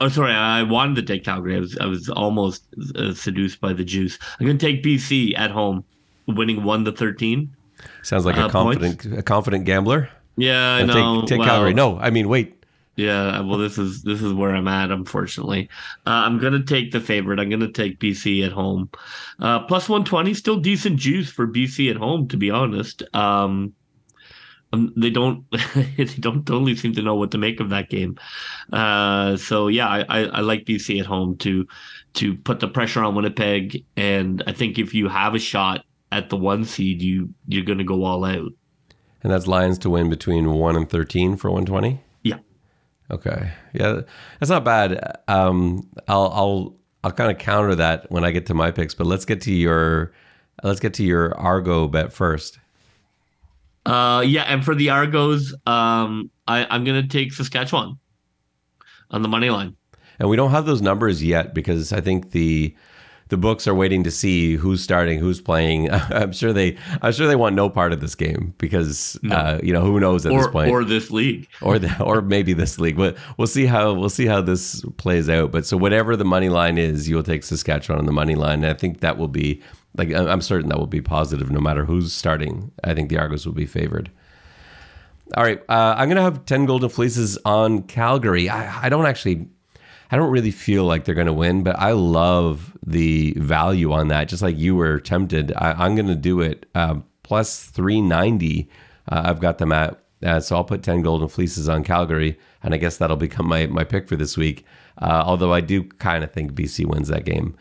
[0.00, 1.56] oh, sorry, I wanted to take Calgary.
[1.56, 4.18] I was I was almost uh, seduced by the juice.
[4.38, 5.84] I'm going to take BC at home,
[6.26, 7.54] winning one to thirteen.
[8.02, 9.18] Sounds like a uh, confident points.
[9.18, 10.10] a confident gambler.
[10.36, 11.20] Yeah, I know.
[11.20, 11.74] Take, take well, Calgary.
[11.74, 12.62] No, I mean wait.
[12.96, 14.90] Yeah, well, this is this is where I'm at.
[14.90, 15.68] Unfortunately,
[16.06, 17.40] uh, I'm gonna take the favorite.
[17.40, 18.90] I'm gonna take BC at home,
[19.38, 20.34] uh, plus 120.
[20.34, 23.02] Still decent juice for BC at home, to be honest.
[23.14, 23.72] Um,
[24.72, 25.44] um, they don't
[25.74, 28.18] they don't totally seem to know what to make of that game.
[28.72, 31.66] Uh, so yeah, I, I, I, like BC at home to
[32.14, 36.30] to put the pressure on Winnipeg, and I think if you have a shot at
[36.30, 38.52] the one seed, you you're going to go all out.
[39.22, 42.00] And that's Lions to win between one and thirteen for one twenty.
[42.22, 42.38] Yeah.
[43.10, 43.52] Okay.
[43.72, 44.00] Yeah,
[44.40, 45.18] that's not bad.
[45.28, 49.06] Um, I'll I'll I'll kind of counter that when I get to my picks, but
[49.06, 50.12] let's get to your
[50.62, 52.58] let's get to your Argo bet first.
[53.84, 57.98] Uh, yeah, and for the Argos, um, I, I'm gonna take Saskatchewan
[59.10, 59.76] on the money line.
[60.18, 62.76] And we don't have those numbers yet because I think the
[63.32, 65.90] the books are waiting to see who's starting, who's playing.
[65.90, 69.34] I'm sure they, I'm sure they want no part of this game because, no.
[69.34, 72.20] uh, you know, who knows at or, this point, or this league, or the, or
[72.20, 72.98] maybe this league.
[72.98, 75.50] But we'll see how we'll see how this plays out.
[75.50, 78.64] But so whatever the money line is, you'll take Saskatchewan on the money line.
[78.64, 79.62] And I think that will be
[79.96, 82.72] like I'm certain that will be positive no matter who's starting.
[82.82, 84.10] I think the Argos will be favored.
[85.36, 88.48] All right, uh, I'm gonna have ten golden fleeces on Calgary.
[88.48, 89.48] I, I don't actually
[90.12, 94.08] I don't really feel like they're going to win, but I love the value on
[94.08, 94.28] that.
[94.28, 96.66] Just like you were tempted, I, am going to do it.
[96.74, 98.68] Uh, plus 390,
[99.10, 99.98] uh, I've got them at.
[100.22, 103.66] Uh, so I'll put 10 golden fleeces on Calgary, and I guess that'll become my,
[103.68, 104.66] my pick for this week.
[104.98, 107.56] Uh, although I do kind of think BC wins that game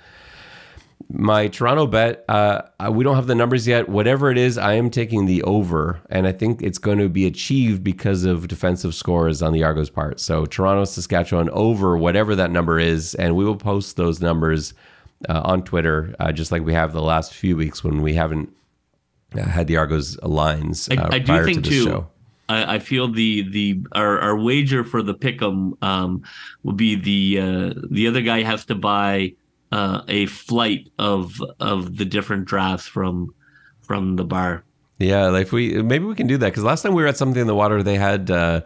[1.13, 3.89] my Toronto bet, uh, we don't have the numbers yet.
[3.89, 7.25] Whatever it is, I am taking the over, and I think it's going to be
[7.25, 10.19] achieved because of defensive scores on the Argos' part.
[10.19, 14.73] So Toronto, Saskatchewan over whatever that number is, and we will post those numbers
[15.27, 18.53] uh, on Twitter, uh, just like we have the last few weeks when we haven't
[19.37, 21.85] uh, had the Argos lines I, uh, I do think to too.
[21.85, 22.07] Show.
[22.49, 26.21] I, feel the the our, our wager for the pick'em um,
[26.63, 29.35] will be the uh, the other guy has to buy
[29.71, 33.33] uh, a flight of of the different drafts from
[33.81, 34.63] from the bar.
[34.99, 37.41] Yeah, like we maybe we can do that because last time we were at something
[37.41, 38.61] in the water, they had uh,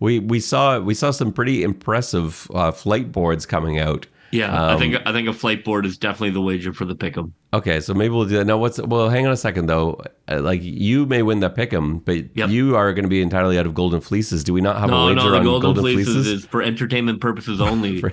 [0.00, 4.06] we we saw we saw some pretty impressive uh, flight boards coming out.
[4.32, 6.96] Yeah, um, I think I think a flight board is definitely the wager for the
[6.96, 7.32] pick'em.
[7.54, 8.44] Okay, so maybe we'll do that.
[8.44, 9.08] Now, what's well?
[9.08, 10.00] Hang on a second though.
[10.28, 12.50] Uh, like you may win the pick'em, but yep.
[12.50, 14.42] you are going to be entirely out of golden fleeces.
[14.42, 16.14] Do we not have no, a wager no, the on golden, golden fleeces?
[16.14, 16.26] fleeces?
[16.26, 18.00] is for entertainment purposes only.
[18.00, 18.12] for,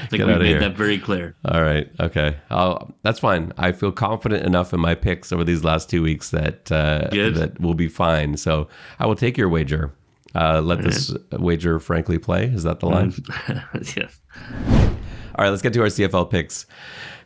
[0.00, 0.60] I think we made here.
[0.60, 1.34] that very clear.
[1.44, 1.90] All right.
[2.00, 2.36] Okay.
[2.50, 3.52] I'll, that's fine.
[3.58, 7.60] I feel confident enough in my picks over these last two weeks that uh, that
[7.60, 8.36] will be fine.
[8.36, 8.68] So
[8.98, 9.92] I will take your wager.
[10.34, 11.40] Uh, let All this right.
[11.40, 12.46] wager frankly play.
[12.46, 13.12] Is that the line?
[13.96, 14.20] yes.
[15.34, 15.50] All right.
[15.50, 16.66] Let's get to our CFL picks.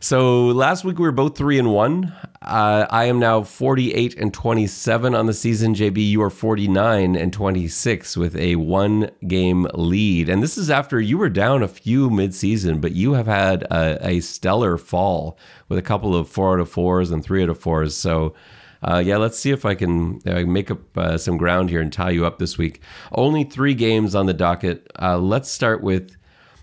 [0.01, 2.15] So last week we were both three and one.
[2.43, 5.75] Uh, I am now 48 and 27 on the season.
[5.75, 10.29] JB, you are 49 and 26 with a one game lead.
[10.29, 13.99] And this is after you were down a few midseason, but you have had a,
[14.07, 15.39] a stellar fall
[15.69, 17.97] with a couple of four out of fours and three out of fours.
[17.97, 18.35] So,
[18.83, 21.93] uh, yeah, let's see if I can uh, make up uh, some ground here and
[21.93, 22.81] tie you up this week.
[23.13, 24.91] Only three games on the docket.
[25.01, 26.16] Uh, let's start with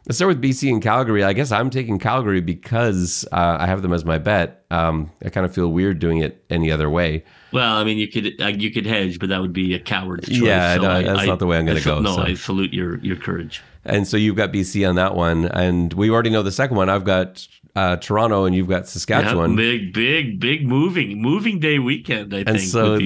[0.05, 1.23] Let's start with BC and Calgary.
[1.23, 4.65] I guess I'm taking Calgary because uh, I have them as my bet.
[4.69, 7.23] Um, I kind of feel weird doing it any other way.
[7.53, 10.27] Well, I mean, you could uh, you could hedge, but that would be a coward's
[10.27, 10.41] choice.
[10.41, 12.01] Yeah, so no, I, that's I, not the way I'm going to go.
[12.01, 12.21] No, so.
[12.21, 13.61] I salute your your courage.
[13.85, 16.89] And so you've got BC on that one, and we already know the second one.
[16.89, 17.47] I've got
[17.77, 19.51] uh, Toronto, and you've got Saskatchewan.
[19.51, 22.33] Yeah, big, big, big moving moving day weekend.
[22.33, 22.59] I and think.
[22.59, 22.99] So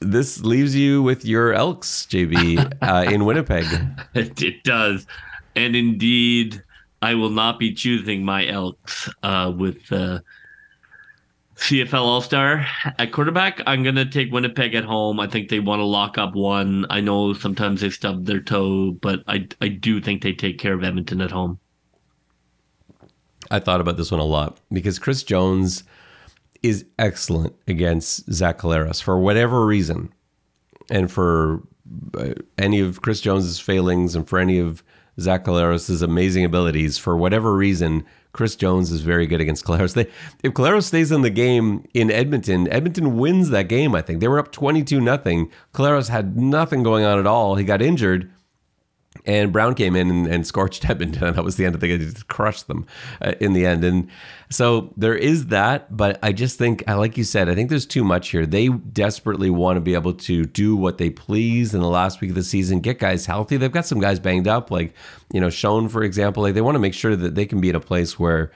[0.00, 3.66] this leaves you with your Elks, JB, uh, in Winnipeg.
[4.14, 5.06] it does
[5.56, 6.62] and indeed,
[7.02, 10.20] I will not be choosing my Elks uh, with uh,
[11.56, 12.66] CFL All Star
[12.98, 13.60] at quarterback.
[13.66, 15.20] I'm going to take Winnipeg at home.
[15.20, 16.86] I think they want to lock up one.
[16.90, 20.74] I know sometimes they stub their toe, but I, I do think they take care
[20.74, 21.58] of Edmonton at home.
[23.50, 25.84] I thought about this one a lot because Chris Jones
[26.62, 30.12] is excellent against Zach Collaros for whatever reason.
[30.90, 31.62] And for
[32.16, 34.82] uh, any of Chris Jones's failings and for any of
[35.18, 39.94] Zach Collaros' amazing abilities, for whatever reason, Chris Jones is very good against Collaros.
[39.94, 40.06] They,
[40.44, 43.94] if Collaros stays in the game in Edmonton, Edmonton wins that game.
[43.94, 45.50] I think they were up twenty-two nothing.
[45.74, 47.56] Collaros had nothing going on at all.
[47.56, 48.30] He got injured
[49.26, 51.88] and Brown came in and, and scorched Edmonton, and that was the end of the
[51.88, 51.98] game.
[51.98, 52.86] Just crushed them
[53.20, 53.84] uh, in the end.
[53.84, 54.08] And
[54.50, 58.04] so there is that, but I just think, like you said, I think there's too
[58.04, 58.46] much here.
[58.46, 62.30] They desperately want to be able to do what they please in the last week
[62.30, 63.56] of the season, get guys healthy.
[63.56, 64.94] They've got some guys banged up, like
[65.32, 66.42] you know, Schoen, for example.
[66.42, 68.52] Like they want to make sure that they can be in a place where.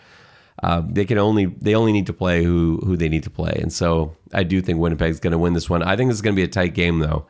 [0.63, 3.53] Uh, they can only they only need to play who who they need to play,
[3.61, 5.83] and so I do think Winnipeg's going to win this one.
[5.83, 7.27] I think this is going to be a tight game, though.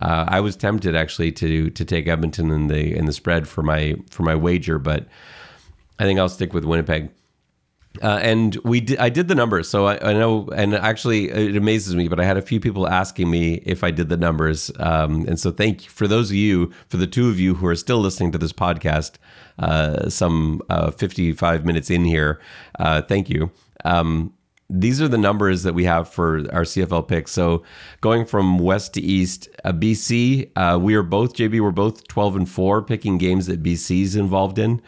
[0.00, 3.62] Uh, I was tempted actually to to take Edmonton in the in the spread for
[3.62, 5.06] my for my wager, but
[5.98, 7.10] I think I'll stick with Winnipeg.
[8.02, 11.96] Uh, and we I did the numbers, so I, I, know, and actually it amazes
[11.96, 12.06] me.
[12.06, 15.40] But I had a few people asking me if I did the numbers, um, and
[15.40, 17.98] so thank you for those of you, for the two of you who are still
[17.98, 19.12] listening to this podcast,
[19.58, 22.40] uh, some uh, fifty-five minutes in here.
[22.78, 23.50] Uh, thank you.
[23.84, 24.32] Um,
[24.70, 27.32] these are the numbers that we have for our CFL picks.
[27.32, 27.62] So
[28.00, 31.60] going from west to east, uh, BC, uh, we are both JB.
[31.60, 34.82] We're both twelve and four, picking games that BC's involved in.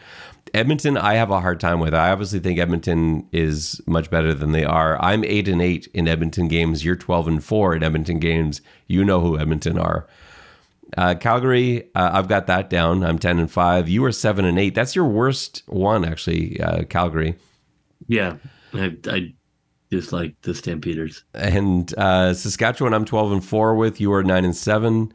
[0.53, 1.93] Edmonton, I have a hard time with.
[1.93, 5.01] I obviously think Edmonton is much better than they are.
[5.01, 6.85] I'm eight and eight in Edmonton games.
[6.85, 8.61] You're twelve and four in Edmonton games.
[8.87, 10.07] You know who Edmonton are.
[10.97, 13.03] Uh, Calgary, uh, I've got that down.
[13.03, 13.89] I'm ten and five.
[13.89, 14.75] You are seven and eight.
[14.75, 16.59] That's your worst one, actually.
[16.59, 17.37] Uh, Calgary.
[18.07, 18.35] Yeah,
[18.73, 19.33] I, I
[19.91, 21.23] just like the Stampeders.
[21.33, 23.99] And uh, Saskatchewan, I'm 12 and four with.
[23.99, 25.13] You are nine and seven.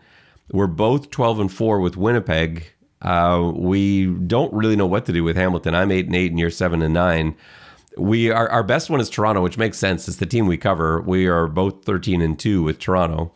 [0.53, 2.64] We're both 12 and four with Winnipeg.
[3.03, 5.74] Uh, we don't really know what to do with Hamilton.
[5.74, 7.37] I'm eight and eight, and you're seven and nine.
[7.97, 10.07] We are our best one is Toronto, which makes sense.
[10.07, 11.01] It's the team we cover.
[11.01, 13.33] We are both 13 and two with Toronto.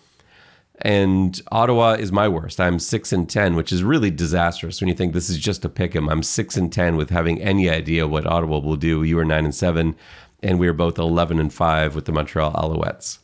[0.82, 2.58] And Ottawa is my worst.
[2.58, 5.68] I'm six and ten, which is really disastrous when you think this is just a
[5.68, 6.08] pick 'em.
[6.08, 9.02] I'm six and ten with having any idea what Ottawa will do.
[9.02, 9.94] You are nine and seven
[10.42, 13.18] and we are both 11 and 5 with the Montreal Alouettes.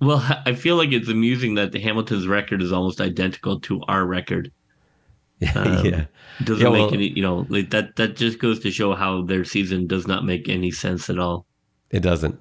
[0.00, 4.04] Well, I feel like it's amusing that the Hamilton's record is almost identical to our
[4.04, 4.52] record.
[5.56, 6.04] Um, yeah,
[6.44, 7.08] doesn't yeah, well, make any.
[7.08, 7.96] You know, like that.
[7.96, 11.44] That just goes to show how their season does not make any sense at all.
[11.90, 12.38] It doesn't.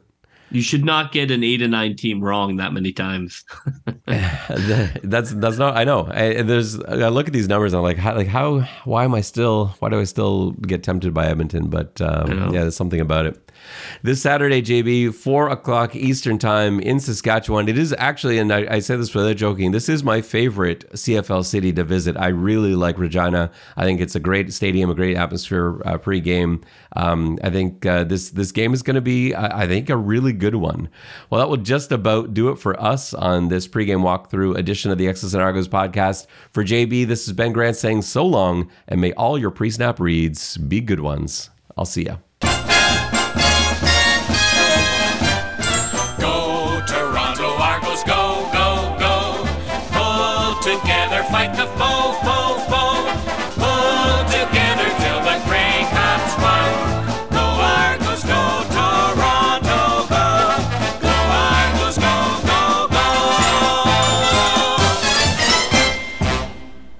[0.52, 3.44] You should not get an eight and nine team wrong that many times.
[4.06, 5.76] that's that's not.
[5.76, 6.08] I know.
[6.12, 6.80] I, there's.
[6.82, 7.74] I look at these numbers.
[7.74, 8.60] and I'm like, how, like how?
[8.86, 9.76] Why am I still?
[9.80, 11.70] Why do I still get tempted by Edmonton?
[11.70, 13.52] But um, yeah, there's something about it.
[14.02, 17.68] This Saturday, JB, 4 o'clock Eastern Time in Saskatchewan.
[17.68, 21.46] It is actually, and I, I say this without joking, this is my favorite CFL
[21.46, 22.18] city to visit.
[22.18, 23.52] I really like Regina.
[23.78, 26.62] I think it's a great stadium, a great atmosphere uh, pre-game.
[26.96, 29.98] Um, I think uh, this this game is going to be, I, I think, a
[29.98, 30.90] really good one.
[31.30, 34.98] Well, that will just about do it for us on this pregame walkthrough edition of
[34.98, 36.28] the X's and Argos podcast.
[36.52, 40.58] For JB, this is Ben Grant saying so long, and may all your pre-snap reads
[40.58, 41.50] be good ones.
[41.78, 42.18] I'll see ya.